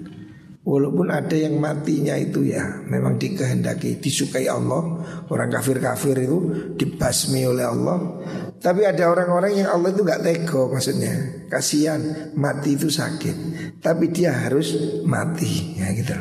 [0.66, 4.98] Walaupun ada yang matinya itu ya memang dikehendaki, disukai Allah.
[5.30, 6.38] Orang kafir-kafir itu
[6.74, 8.18] dibasmi oleh Allah.
[8.58, 11.14] Tapi ada orang-orang yang Allah itu gak tega maksudnya.
[11.54, 13.36] Kasihan mati itu sakit.
[13.78, 14.74] Tapi dia harus
[15.06, 16.18] mati ya gitu.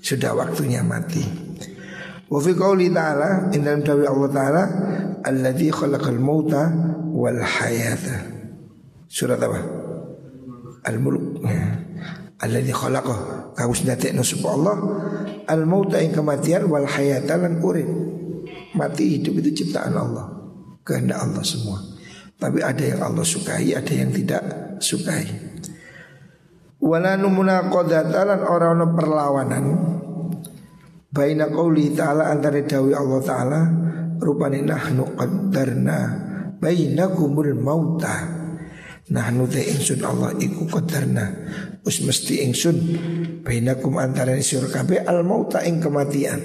[0.00, 1.20] Sudah waktunya mati.
[2.24, 4.62] Wa fi qouli ta'ala in dalam dawi Allah taala
[5.28, 6.72] alladzi khalaqal mauta
[7.12, 8.32] wal hayata.
[9.12, 9.83] Surat apa?
[10.84, 11.24] Al-Mulk.
[11.48, 11.80] Ya.
[12.44, 13.16] Alladzi khalaqa
[13.56, 14.76] kaus dadekno sapa Allah
[15.48, 17.88] al mauta ing kematian wal hayata lan urip.
[18.74, 20.28] Mati hidup itu ciptaan Allah.
[20.84, 21.78] Kehendak Allah semua.
[22.36, 24.42] Tapi ada yang Allah sukai, ada yang tidak
[24.82, 25.24] sukai.
[26.84, 29.64] Wala numuna qadatalan orang perlawanan
[31.08, 33.60] Baina qauli ta'ala antara dawi Allah ta'ala
[34.20, 35.98] Rupani nahnu qaddarna
[36.60, 38.33] Bainakumul mauta
[39.04, 41.26] Nahnu te ingsun Allah iku qaddarna
[41.84, 42.76] Us mesti ingsun
[43.44, 46.40] Bainakum antara sira kabeh al mauta ing kematian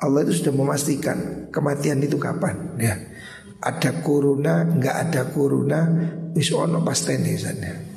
[0.00, 2.96] Allah itu sudah memastikan kematian itu kapan ya
[3.60, 5.80] ada corona nggak ada corona
[6.32, 7.90] wis ono pastene sana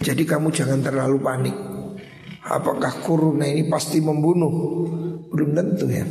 [0.00, 1.56] jadi kamu jangan terlalu panik.
[2.40, 4.48] Apakah corona ini pasti membunuh?
[5.28, 6.08] Belum tentu ya.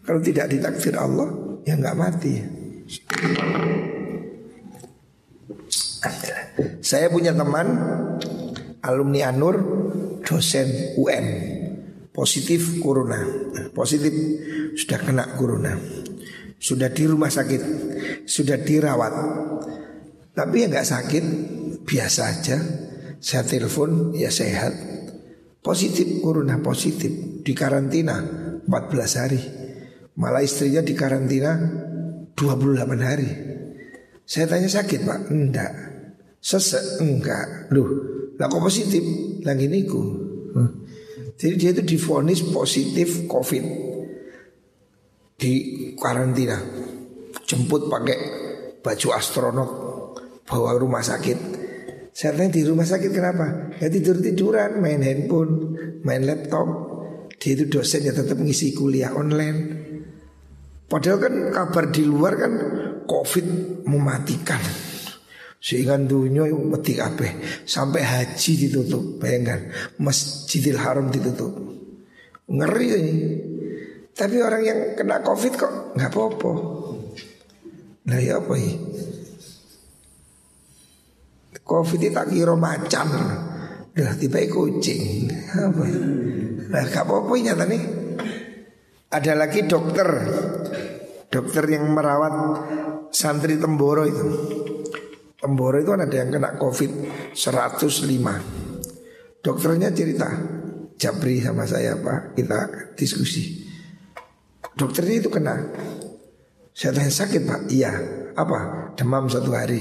[0.00, 2.34] Kalau tidak ditakdir Allah, ya nggak mati.
[6.80, 7.68] Saya punya teman
[8.80, 9.56] alumni Anur,
[10.24, 11.26] dosen UM,
[12.16, 13.20] positif corona,
[13.76, 14.12] positif
[14.78, 15.76] sudah kena corona,
[16.56, 17.62] sudah di rumah sakit,
[18.24, 19.14] sudah dirawat,
[20.32, 21.24] tapi ya nggak sakit,
[21.84, 22.56] biasa aja,
[23.20, 24.96] saya telepon ya sehat.
[25.60, 27.42] Positif corona positif.
[27.42, 28.22] Di karantina
[28.62, 29.42] 14 hari.
[30.14, 31.58] Malah istrinya di karantina
[32.38, 33.30] 28 hari.
[34.22, 35.20] Saya tanya sakit pak?
[35.30, 35.95] Enggak
[36.46, 37.02] Sesek?
[37.02, 39.00] Enggak Loh lah kok positif?
[39.42, 40.02] Lagi niku.
[41.36, 43.64] Jadi dia itu difonis positif covid
[45.36, 45.52] Di
[46.00, 46.56] karantina
[47.44, 48.18] Jemput pakai
[48.80, 49.70] baju astronot
[50.48, 51.56] Bawa rumah sakit
[52.16, 53.76] saya tanya di rumah sakit kenapa?
[53.76, 56.64] Ya tidur tiduran, main handphone, main laptop.
[57.36, 59.84] Dia itu dosen ya tetap ngisi kuliah online.
[60.88, 62.52] Padahal kan kabar di luar kan
[63.04, 63.46] COVID
[63.84, 64.85] mematikan.
[65.66, 67.26] Sehingga dunia mati apa
[67.66, 69.66] Sampai haji ditutup Bayangkan.
[69.98, 71.50] Masjidil Haram ditutup.
[72.46, 73.14] Ngeri ini.
[74.14, 76.52] Tapi orang yang kena covid kok nggak apa-apa.
[78.06, 78.74] Nah ya apa ini?
[81.66, 83.08] Covid itu tak kira macan.
[83.90, 85.26] Dah tiba kucing.
[85.50, 85.84] Apa?
[86.70, 87.82] Nah gak apa-apa nyata nih.
[89.10, 90.08] Ada lagi dokter.
[91.26, 92.34] Dokter yang merawat
[93.10, 94.26] Santri Temboro itu
[95.36, 96.88] Temboro itu ada yang kena covid
[97.36, 100.32] 105 Dokternya cerita
[100.96, 102.60] Jabri sama saya Pak Kita
[102.96, 103.66] diskusi.
[104.76, 105.56] Dokternya itu kena.
[106.76, 107.60] Saya tanya sakit Pak?
[107.72, 107.92] Iya.
[108.36, 108.92] Apa?
[108.92, 109.80] Demam satu hari.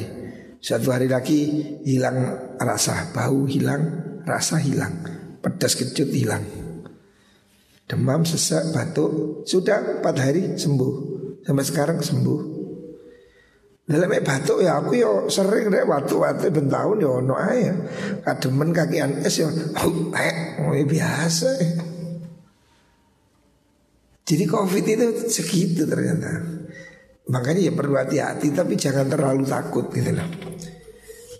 [0.63, 1.51] Satu hari lagi
[1.83, 2.15] hilang
[2.55, 3.83] rasa bau hilang,
[4.23, 5.03] rasa hilang,
[5.43, 6.41] pedas kecut hilang.
[7.85, 10.93] Demam, sesak, batuk Sudah empat hari sembuh
[11.45, 12.54] Sampai sekarang sembuh
[13.85, 17.69] Dalam batuk ya aku yo sering deh waktu-waktu ben tahun yo ono aja
[18.25, 19.53] Kademen kakian es yo
[20.89, 21.49] biasa
[24.25, 26.55] Jadi covid itu segitu ternyata
[27.25, 30.29] Makanya ya perlu hati-hati tapi jangan terlalu takut gitu loh.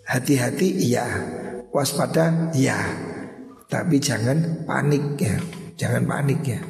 [0.09, 1.05] Hati-hati iya,
[1.69, 2.77] waspada iya.
[3.69, 5.37] Tapi jangan panik ya.
[5.77, 6.61] Jangan panik ya.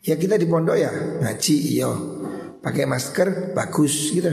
[0.00, 0.88] Ya kita di pondok ya
[1.20, 1.92] ngaji iyo.
[2.64, 4.32] Pakai masker bagus gitu.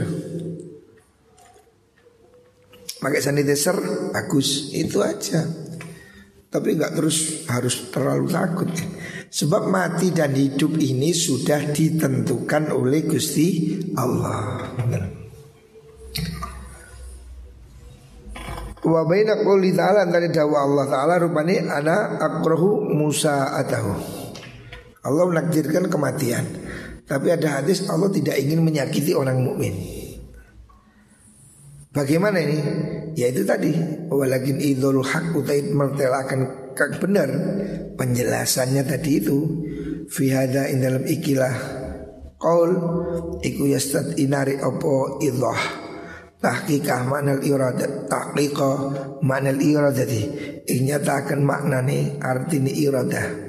[2.98, 3.78] Pakai sanitizer
[4.10, 5.46] bagus itu aja.
[6.48, 8.70] Tapi nggak terus harus terlalu takut.
[9.28, 14.72] Sebab mati dan hidup ini sudah ditentukan oleh Gusti Allah.
[18.88, 23.92] Wa baina qouli ta'ala antara dawa Allah taala rupane ana akrahu Musa atahu.
[25.04, 26.48] Allah menakdirkan kematian.
[27.04, 30.07] Tapi ada hadis Allah tidak ingin menyakiti orang mukmin.
[31.88, 32.58] Bagaimana ini?
[33.16, 33.72] Ya itu tadi.
[34.12, 37.26] Walakin idzul haq utai mertelakan kak benar
[37.98, 39.38] penjelasannya tadi itu
[40.06, 41.54] fi hada in dalam ikilah
[42.38, 42.70] qaul
[43.42, 45.58] iku yastad inari opo idah
[46.38, 48.70] tahqiqah manal irada tahqiqa
[49.26, 50.22] manal iradati
[50.70, 53.48] inyatakan maknane artini irada.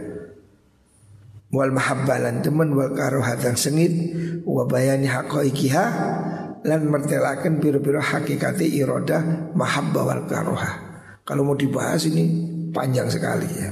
[1.49, 3.93] Wal mahabbalan teman wal karohatan sengit
[4.45, 5.85] wa bayani haqaiqiha
[6.65, 10.89] lan mertelakan biru-biru hakikati irada mahabbah wal karoha
[11.29, 12.25] kalau mau dibahas ini
[12.73, 13.69] panjang sekali ya.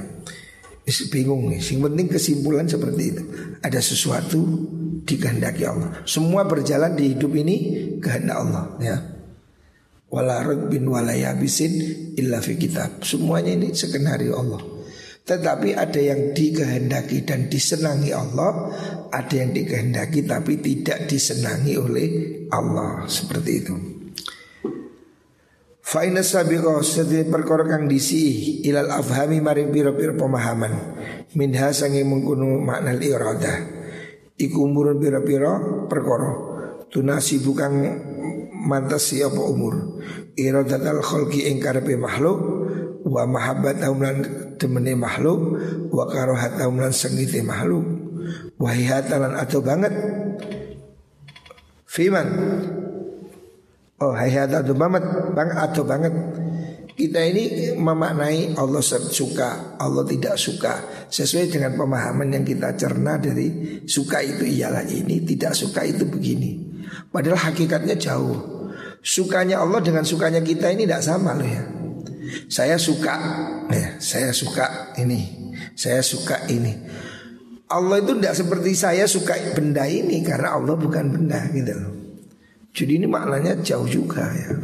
[1.10, 1.58] Bingung nih.
[1.58, 3.22] Yang penting kesimpulan seperti itu.
[3.60, 4.40] Ada sesuatu
[5.02, 6.06] dikehendaki Allah.
[6.06, 7.56] Semua berjalan di hidup ini
[7.98, 8.96] kehendak Allah ya.
[10.08, 13.02] Wala bin wala yabisin illa fi kitab.
[13.02, 14.62] Semuanya ini skenario Allah.
[15.28, 18.72] Tetapi ada yang dikehendaki dan disenangi Allah
[19.12, 22.08] Ada yang dikehendaki tapi tidak disenangi oleh
[22.48, 23.04] Allah.
[23.04, 23.76] Seperti itu.
[25.84, 30.72] Fa'ina sabiqo setiap perkara kang disi ilal afhami mari pira-pira pemahaman.
[31.32, 33.78] Minha sange mengkuno makna irada
[34.38, 35.58] iku umurun pira-pira
[35.90, 36.30] perkara.
[36.88, 37.72] Tunasi bukan
[38.64, 40.00] mantas siapa umur?
[40.38, 41.60] Iradatal khalqi ing
[42.00, 42.57] makhluk
[43.08, 44.16] wa mahabbat lan
[44.60, 45.40] temene makhluk
[45.88, 47.84] wa karahat lan sengite makhluk.
[48.60, 49.94] Wa hihatalan atau banget.
[51.88, 52.28] Fiman
[53.98, 55.02] Oh hayat atau banget
[55.34, 56.14] bang atau banget.
[56.94, 61.06] Kita ini memaknai Allah suka Allah tidak suka.
[61.10, 66.78] Sesuai dengan pemahaman yang kita cerna dari suka itu ialah ini tidak suka itu begini.
[67.10, 68.38] Padahal hakikatnya jauh.
[69.02, 71.77] Sukanya Allah dengan sukanya kita ini tidak sama loh ya
[72.48, 73.14] saya suka
[73.72, 76.74] ya saya suka ini saya suka ini
[77.68, 81.98] Allah itu tidak seperti saya suka benda ini karena Allah bukan benda gitu loh
[82.78, 84.54] jadi ini maknanya jauh juga ya.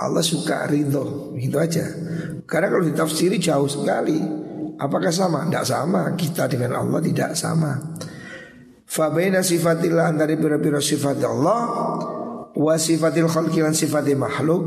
[0.00, 1.86] Allah suka ridho gitu aja.
[2.50, 4.18] Karena kalau ditafsiri jauh sekali.
[4.80, 5.46] Apakah sama?
[5.46, 6.02] Tidak sama.
[6.18, 7.76] Kita dengan Allah tidak sama.
[8.90, 11.62] Fabaina sifatillah antara pira-pira sifat Allah
[12.50, 14.62] wa sifatil khalqi sifatil makhluk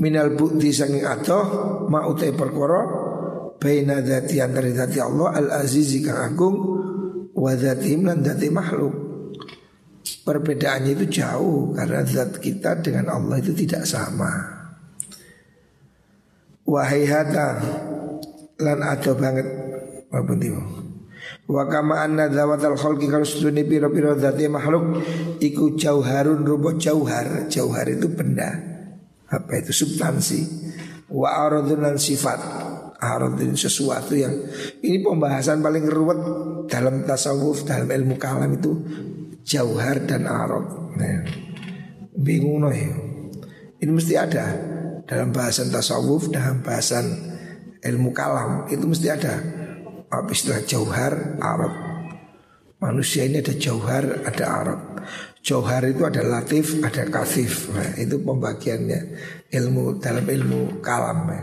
[0.00, 1.44] minal bukti sanging atoh
[1.92, 2.80] ma utai perkara
[3.60, 6.56] baina dzati antara dzati Allah al azizi kang agung
[7.36, 9.10] wa dzati lan dzati makhluk
[10.20, 14.28] Perbedaannya itu jauh karena zat kita dengan Allah itu tidak sama.
[16.68, 17.48] Wahai hata
[18.60, 19.48] lan ada banget
[20.12, 20.60] apa itu?
[21.50, 25.02] Wa kama anna zawatal khalqi kalau sedune pira-pira zati makhluk
[25.40, 27.50] iku jauharun rupa jauhar.
[27.50, 28.69] Jauhar itu benda.
[29.30, 30.40] Apa itu substansi.
[31.10, 32.70] Wa aradun sifat.
[33.00, 34.44] Arad ini sesuatu yang
[34.84, 36.20] ini pembahasan paling ruwet
[36.68, 38.76] dalam tasawuf, dalam ilmu kalam itu
[39.40, 40.92] jauhar dan arab.
[41.00, 41.24] Nah,
[42.12, 42.92] bingung no ya.
[43.80, 44.52] Ini mesti ada
[45.08, 47.08] dalam bahasan tasawuf, dalam bahasan
[47.80, 49.40] ilmu kalam itu mesti ada
[50.12, 51.72] apa istilah jauhar arab.
[52.84, 54.80] Manusia ini ada jauhar, ada arab.
[55.40, 57.72] Jauhar itu ada latif, ada kasif.
[57.72, 59.00] Nah, itu pembagiannya
[59.48, 61.26] ilmu dalam ilmu kalam.
[61.32, 61.42] Ya,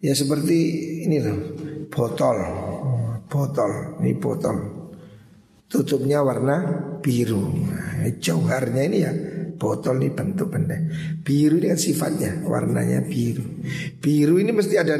[0.00, 0.58] ya seperti
[1.04, 1.38] ini loh,
[1.92, 2.38] botol,
[3.28, 4.84] botol, ini botol
[5.74, 6.62] tutupnya warna
[7.02, 7.50] biru.
[7.50, 9.12] Nah, ini ya
[9.58, 10.78] botol ini bentuk benda.
[11.26, 13.42] Biru ini kan sifatnya warnanya biru.
[13.98, 14.94] Biru ini mesti ada.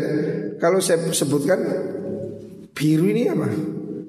[0.58, 1.62] Kalau saya sebutkan
[2.74, 3.46] biru ini apa?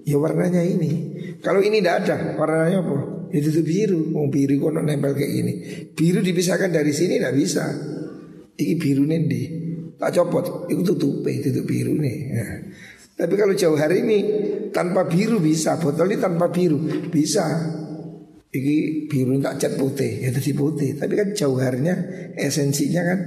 [0.09, 1.13] Ya warnanya ini.
[1.45, 3.14] Kalau ini tidak ada warnanya apa?
[3.35, 3.99] Ya itu biru.
[4.15, 5.53] Mau biru kok nempel kayak ini.
[5.91, 7.67] Biru dipisahkan dari sini tidak bisa.
[8.55, 9.19] Ini biru nih
[9.99, 10.71] tak copot.
[10.71, 12.17] Itu tutup, itu biru nih.
[12.31, 12.57] Nah.
[13.15, 14.17] Tapi kalau jauh hari ini
[14.71, 16.79] tanpa biru bisa, botol ini tanpa biru
[17.11, 17.43] bisa.
[18.55, 20.95] Ini biru tak cat putih, ya tadi putih.
[20.95, 21.95] Tapi kan jauharnya,
[22.39, 23.19] esensinya kan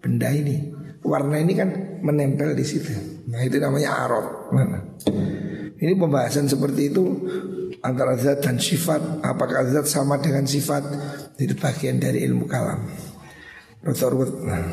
[0.00, 0.72] benda ini.
[1.04, 2.92] Warna ini kan menempel di situ.
[3.28, 4.26] Nah itu namanya arot.
[4.52, 4.80] Mana?
[5.76, 7.04] Ini pembahasan seperti itu
[7.82, 9.20] antara zat dan sifat.
[9.26, 10.82] Apakah zat sama dengan sifat?
[11.36, 12.86] Itu bagian dari ilmu kalam.
[13.82, 14.14] Rotor
[14.46, 14.66] nah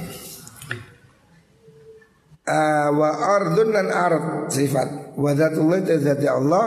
[2.50, 6.66] uh, wa ardun dan ard sifat wa dzatullah dzati Allah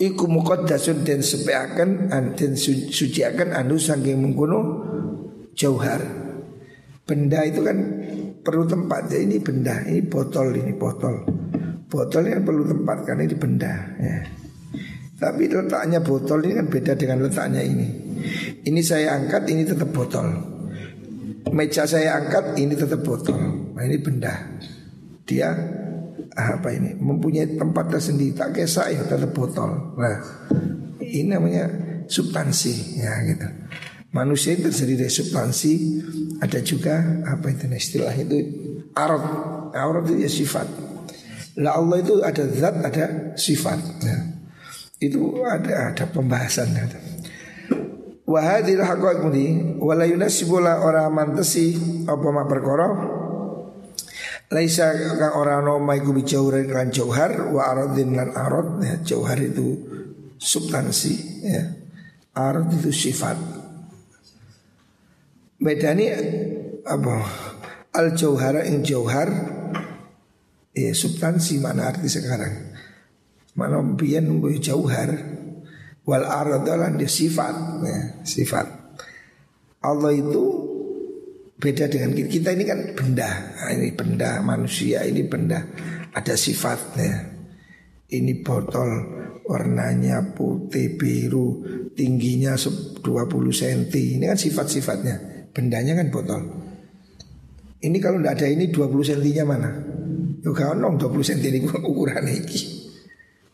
[0.00, 4.60] iku muqaddasun den sepeaken den suciaken anu saking mengkono
[5.52, 6.00] jauhar
[7.04, 7.78] benda itu kan
[8.42, 11.22] perlu tempat ya ini benda ini botol ini botol
[11.86, 14.18] botol yang perlu tempat karena ini benda ya
[15.22, 17.86] tapi letaknya botol ini kan beda dengan letaknya ini
[18.66, 20.26] ini saya angkat ini tetap botol
[21.54, 23.38] meja saya angkat ini tetap botol
[23.78, 24.34] nah ini benda
[25.22, 25.54] dia
[26.36, 29.96] apa ini mempunyai tempat tersendiri tak kesak ya tetap botol.
[30.00, 30.16] Nah
[31.00, 31.68] ini namanya
[32.08, 33.48] substansi ya gitu.
[34.12, 35.72] Manusia itu terdiri dari substansi
[36.40, 38.36] ada juga apa itu istilah itu
[38.96, 39.22] arab
[39.72, 40.68] arab itu ya sifat.
[41.60, 43.04] Lah Allah itu ada zat ada
[43.36, 43.78] sifat.
[44.04, 44.18] Ya.
[45.02, 46.78] Itu ada ada pembahasan.
[46.78, 46.86] Ya.
[48.22, 51.74] Wahadil haqqat mudi wala yunasibula orang mantesi
[52.06, 52.86] apa ma perkara
[54.52, 59.80] Laisa kang ora ono maiku bijauran kan jauhar wa aradin lan arad ya jauhar itu
[60.36, 61.62] substansi ya.
[62.36, 63.40] Arad itu sifat.
[65.56, 66.04] Bedani
[66.84, 67.16] apa?
[67.96, 69.32] Al jauhara ing jauhar
[70.76, 72.71] ya substansi mana arti sekarang?
[73.52, 75.10] Biyen mboyo jauhar
[76.08, 78.66] wal arad lan dia sifat ya, sifat.
[79.82, 80.72] Allah itu
[81.62, 83.30] Beda dengan kita, kita ini kan benda.
[83.30, 85.62] Nah, Ini benda manusia, ini benda.
[86.10, 87.30] Ada sifatnya.
[88.10, 88.90] Ini botol
[89.46, 91.64] warnanya putih biru
[91.96, 95.16] Tingginya 20 cm Ini kan sifat-sifatnya.
[95.54, 96.42] Bendanya kan botol.
[97.78, 99.70] Ini kalau tidak ada ini 20 cm nya mana?
[100.42, 102.81] Yuk kalau 20 cm ini ukuran ini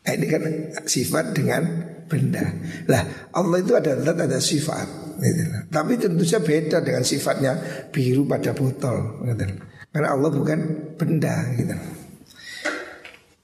[0.08, 0.42] Ini kan
[0.88, 1.62] sifat dengan
[2.08, 2.40] benda
[2.88, 4.88] Lah Allah itu ada zat ada sifat
[5.20, 5.42] gitu.
[5.68, 7.52] Tapi tentu saja beda dengan sifatnya
[7.92, 9.44] biru pada botol gitu.
[9.92, 10.58] Karena Allah bukan
[10.96, 11.76] benda gitu.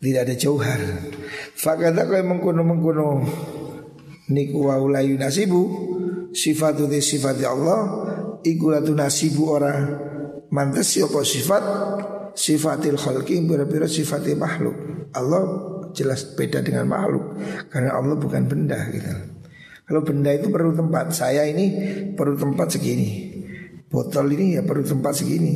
[0.05, 0.81] Tidak ada jauhar
[1.57, 3.25] Fakata kau mengkuno-mengkuno
[4.37, 5.65] Niku waulayu nasibu
[6.37, 7.81] Sifatu sifat Allah
[8.45, 9.97] Ikulatu nasibu orang
[10.53, 11.65] Mantas siapa sifat
[12.37, 17.39] Sifatil khalqi Bira-bira sifatil makhluk Allah jelas beda dengan makhluk
[17.71, 19.35] Karena Allah bukan benda gitu
[19.85, 21.67] kalau benda itu perlu tempat, saya ini
[22.17, 23.37] perlu tempat segini.
[23.93, 25.55] Botol ini ya perlu tempat segini.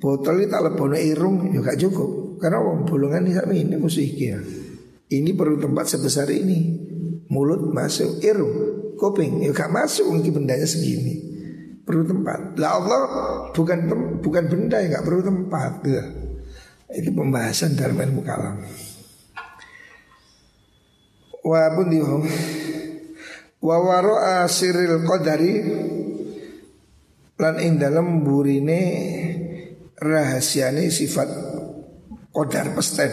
[0.00, 2.40] Botol ini tak lebono irung juga ya cukup.
[2.40, 4.40] Karena wong bolongan ini ini mesti ya.
[5.12, 6.88] Ini perlu tempat sebesar ini.
[7.28, 8.56] Mulut masuk irung,
[8.96, 11.28] kuping ya gak masuk mungkin bendanya segini.
[11.84, 12.56] Perlu tempat.
[12.56, 13.00] Lah Allah
[13.52, 13.78] bukan
[14.24, 15.72] bukan benda yang gak perlu tempat.
[15.84, 16.04] Ya.
[16.96, 18.64] Itu pembahasan dalam ilmu kalam.
[21.44, 21.90] Wa pun
[23.58, 25.54] wa waro'a siril qadari.
[27.38, 28.82] Lan ing dalam burine
[29.98, 31.28] rahasiane sifat
[32.34, 33.12] qadar pesten.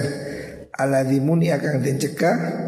[0.76, 2.66] Aladimuni akan den cegah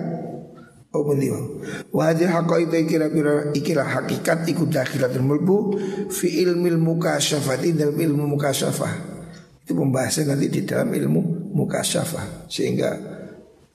[0.95, 5.57] Oh bendi wa hadhihi haqaiqi kira-kira ikilah hakikat iku dakhilatul mulbu
[6.07, 8.93] fi ilmil mukasyafati dalam ilmu mukasyafah
[9.61, 13.16] itu pembahasan nanti di dalam ilmu mukasyafah sehingga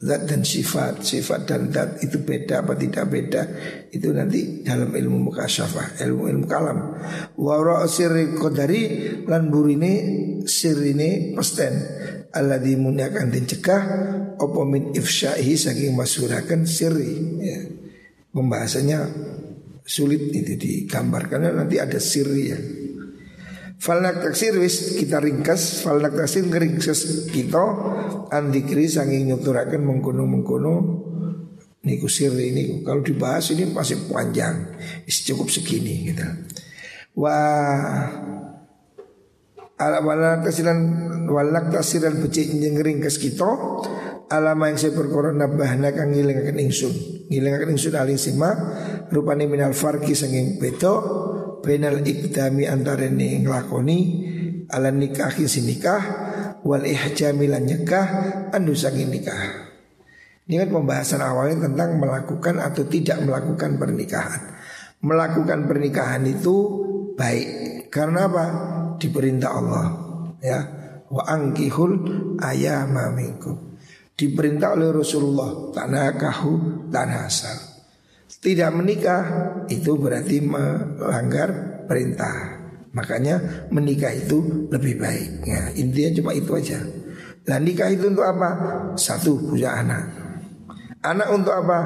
[0.02, 3.42] Zat dan sifat, sifat dan zat itu beda apa tidak beda
[3.94, 6.78] Itu nanti dalam ilmu mukasyafah, ilmu ilmu kalam.
[7.38, 8.82] Wa sirri qadari
[9.30, 9.92] lan burine
[10.42, 11.74] sirine pesten.
[12.34, 13.82] Alladhi akan dicegah
[14.42, 17.12] Opo min ifsyahi saking masurakan sirri.
[17.38, 17.58] Ya.
[18.34, 19.00] Pembahasannya
[19.86, 22.58] sulit itu digambarkan nanti ada sirri ya
[23.82, 27.62] Falak taksir wis kita ringkas Falak taksir ngeringkas kita
[28.30, 30.74] Andikri sanging nyuturakan mengkono mengkono
[31.82, 32.86] Niku sirri ini.
[32.86, 34.70] Kalau dibahas ini masih panjang
[35.02, 36.22] cukup segini gitu.
[37.18, 38.06] Wah
[39.82, 40.78] Walak tasiran
[41.26, 43.50] Walak tasiran becik ngeringkas kita
[44.30, 46.94] Alama yang saya perkara nabahna kang ngilingaken ingsun.
[47.34, 48.54] Ngilingaken ingsun alih sima
[49.10, 51.31] Rupani minal farki sanging beto
[51.62, 53.98] Benal ikdami antara ini ngelakoni
[54.66, 56.02] ala nikahi sinikah
[56.66, 58.06] wal ihjami lan nyekah
[58.50, 59.70] andu saking nikah.
[60.50, 64.42] Ini kan pembahasan awalnya tentang melakukan atau tidak melakukan pernikahan.
[65.06, 66.54] Melakukan pernikahan itu
[67.14, 67.48] baik
[67.94, 68.44] karena apa?
[68.98, 69.86] Diperintah Allah
[70.42, 70.60] ya.
[71.14, 71.92] Wa angkihul
[72.42, 73.78] ayama minkum.
[74.18, 76.52] Diperintah oleh Rasulullah tanah kahu
[76.90, 77.71] tanah asal.
[78.42, 79.22] Tidak menikah
[79.70, 82.58] itu berarti melanggar perintah.
[82.90, 85.46] Makanya menikah itu lebih baik.
[85.46, 86.82] Ya, intinya cuma itu aja.
[87.46, 88.50] Dan nikah itu untuk apa?
[88.98, 90.04] Satu punya anak.
[91.06, 91.78] Anak untuk apa?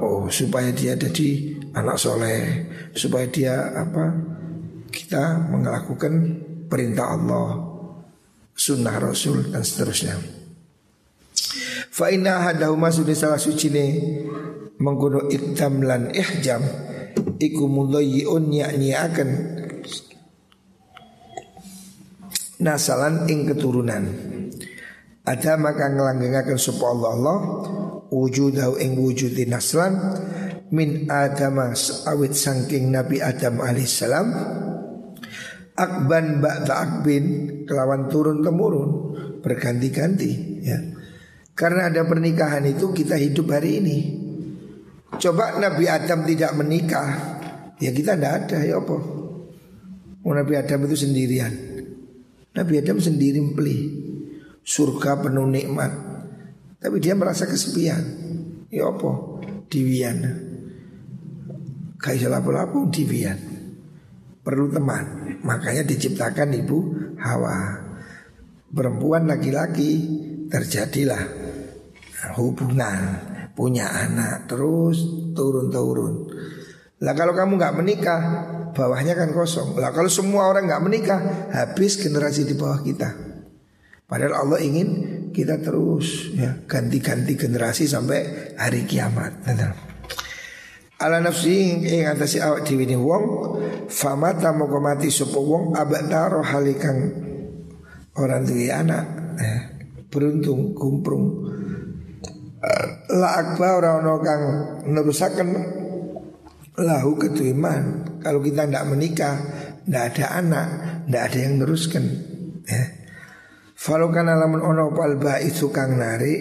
[0.00, 4.12] Oh supaya dia jadi anak soleh, supaya dia apa?
[4.88, 6.12] Kita melakukan
[6.72, 7.48] perintah Allah,
[8.56, 10.37] sunnah Rasul dan seterusnya.
[11.98, 13.90] Fa inna hadahuma sudah salah suci nih
[14.78, 16.62] mengkono ikdam lan ihjam.
[17.42, 18.54] Iku mudayyi'un
[18.94, 19.30] akan
[22.62, 24.04] nasalan ing keturunan.
[25.26, 27.38] Ada maka ngelanggengaken sapa Allah Allah
[28.14, 29.98] wujudahu ing wujudi naslan
[30.70, 31.74] min adama
[32.06, 34.26] awit sangking Nabi Adam alaihissalam
[35.76, 37.24] akban ba'da akbin
[37.68, 38.90] kelawan turun temurun
[39.44, 40.97] berganti-ganti ya
[41.58, 43.98] karena ada pernikahan itu kita hidup hari ini.
[45.18, 47.38] Coba Nabi Adam tidak menikah
[47.78, 48.98] Ya kita tidak ada ya apa?
[50.26, 51.50] Oh, Nabi Adam itu sendirian.
[52.54, 53.78] Nabi Adam sendiri beli
[54.66, 55.94] Surga penuh nikmat.
[56.82, 58.02] Tapi dia merasa kesepian.
[58.68, 59.40] Ya apa?
[59.70, 60.18] Diwian.
[62.02, 63.38] Kayak lapo-lapo diwian.
[64.42, 65.38] Perlu teman.
[65.46, 66.78] Makanya diciptakan ibu
[67.16, 67.86] Hawa.
[68.68, 69.90] Perempuan laki-laki
[70.48, 71.47] Terjadilah
[72.36, 73.00] Hubungan
[73.56, 75.00] punya anak terus
[75.32, 76.28] turun-turun.
[76.98, 78.20] Lah kalau kamu nggak menikah,
[78.74, 79.78] bawahnya kan kosong.
[79.78, 81.20] Lah kalau semua orang nggak menikah,
[81.54, 83.10] habis generasi di bawah kita.
[84.08, 84.88] Padahal Allah ingin
[85.30, 89.44] kita terus ya ganti-ganti generasi sampai hari kiamat.
[90.98, 93.24] ala nafsi ing atase awak dhewe ne wong
[93.86, 97.14] famata moko mati sapa wong abadaro halikang
[98.18, 99.06] orang duwe anak
[99.38, 99.60] eh,
[100.10, 101.26] beruntung kumprung
[103.08, 104.42] la akbar ora ono kang
[104.86, 105.48] nerusaken.
[106.78, 109.34] Lahu ketuiman kalau kita tidak menikah
[109.82, 110.66] tidak ada anak
[111.06, 112.04] tidak ada yang neruskan
[112.62, 112.82] ya.
[113.74, 116.38] Falau kana lamun ono pal itu kang narik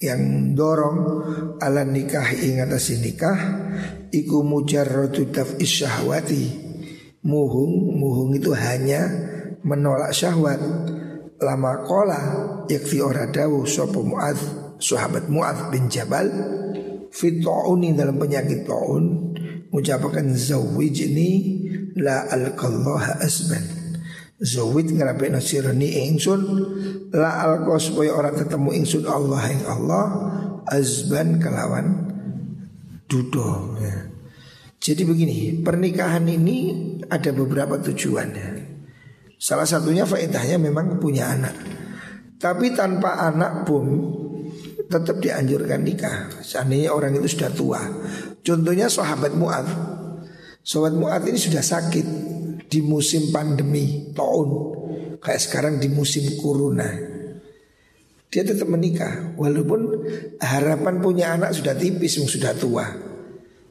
[0.00, 0.98] yang dorong
[1.56, 3.36] ala nikah ing atas nikah
[4.12, 6.44] iku mujarratu taf'is syahwati.
[7.24, 9.08] Muhung muhung itu hanya
[9.64, 10.60] menolak syahwat.
[11.40, 12.20] Lama kola
[12.68, 16.28] yakfi ora dawu sapa muad sahabat muad bin jabal
[17.08, 19.32] fit dalam penyakit taun
[19.72, 21.30] mengucapkan zawijni
[21.96, 23.84] la alqallaha asban.
[24.44, 26.42] Zawid ngerape nasirani ingsun
[27.14, 30.04] La alko supaya orang ketemu ingsun Allah yang Allah
[30.66, 32.10] Azban kelawan
[33.06, 34.10] Dudo ya.
[34.82, 36.56] Jadi begini Pernikahan ini
[37.06, 38.74] ada beberapa tujuannya.
[39.38, 41.54] Salah satunya faedahnya memang punya anak.
[42.36, 43.86] Tapi tanpa anak pun
[44.90, 46.30] Tetap dianjurkan nikah.
[46.44, 47.80] Seandainya orang itu sudah tua.
[48.44, 49.68] Contohnya sahabat Mu'ad
[50.64, 52.06] Sahabat Mu'ad ini sudah sakit
[52.72, 54.48] di musim pandemi tahun.
[55.20, 56.88] Kayak sekarang di musim corona.
[58.32, 59.36] Dia tetap menikah.
[59.36, 59.80] Walaupun
[60.40, 62.88] harapan punya anak sudah tipis sudah tua.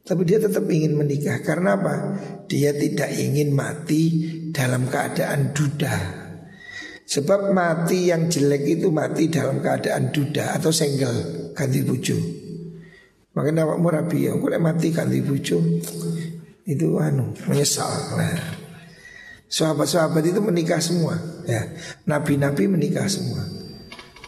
[0.06, 1.42] Tapi dia tetap ingin menikah.
[1.42, 1.96] Karena apa?
[2.46, 4.04] Dia tidak ingin mati
[4.54, 6.23] dalam keadaan duda
[7.14, 11.14] sebab mati yang jelek itu mati dalam keadaan duda atau senggel
[11.54, 12.18] ganti bucu
[13.38, 15.62] makanya awak murabi ya mati ganti bucu
[16.66, 18.64] itu anu menyesal nah.
[19.54, 21.14] Sahabat-sahabat itu menikah semua
[21.46, 21.62] ya.
[22.10, 23.46] Nabi-nabi menikah semua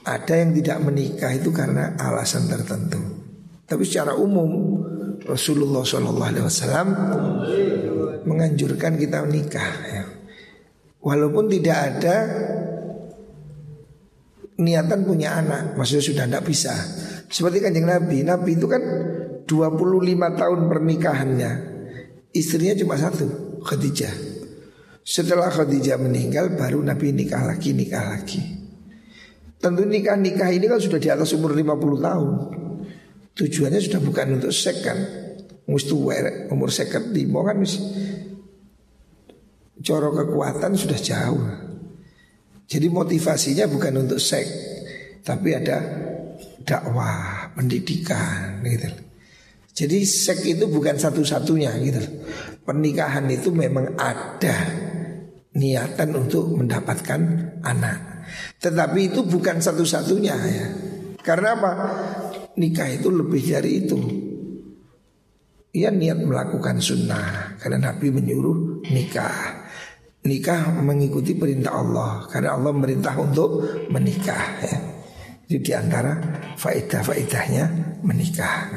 [0.05, 3.01] Ada yang tidak menikah itu karena alasan tertentu
[3.65, 4.77] Tapi secara umum
[5.25, 6.21] Rasulullah SAW
[8.29, 10.03] menganjurkan kita menikah ya.
[11.01, 12.17] Walaupun tidak ada
[14.59, 16.73] niatan punya anak Maksudnya sudah tidak bisa
[17.27, 18.81] Seperti kanjeng Nabi Nabi itu kan
[19.47, 21.51] 25 tahun pernikahannya
[22.35, 24.35] Istrinya cuma satu Khadijah
[25.05, 28.41] setelah Khadijah meninggal baru Nabi nikah lagi nikah lagi.
[29.61, 32.29] Tentu nikah nikah ini kan sudah di atas umur 50 tahun.
[33.37, 34.97] Tujuannya sudah bukan untuk seks kan.
[35.69, 35.93] Mesti
[36.49, 37.61] umur seket lima kan
[39.85, 41.64] coro kekuatan sudah jauh.
[42.65, 44.49] Jadi motivasinya bukan untuk seks,
[45.21, 45.77] tapi ada
[46.65, 48.89] dakwah, pendidikan gitu.
[49.75, 52.01] Jadi seks itu bukan satu-satunya gitu.
[52.65, 54.57] Pernikahan itu memang ada
[55.55, 57.21] niatan untuk mendapatkan
[57.61, 57.99] anak.
[58.57, 60.67] Tetapi itu bukan satu-satunya ya.
[61.21, 61.71] Karena apa?
[62.55, 63.99] Nikah itu lebih dari itu.
[65.75, 69.64] Ia niat melakukan sunnah karena Nabi menyuruh nikah.
[70.25, 73.61] Nikah mengikuti perintah Allah karena Allah merintah untuk
[73.93, 74.77] menikah ya.
[75.45, 76.17] Jadi di antara
[76.57, 77.63] faedah-faedahnya
[78.01, 78.73] menikah.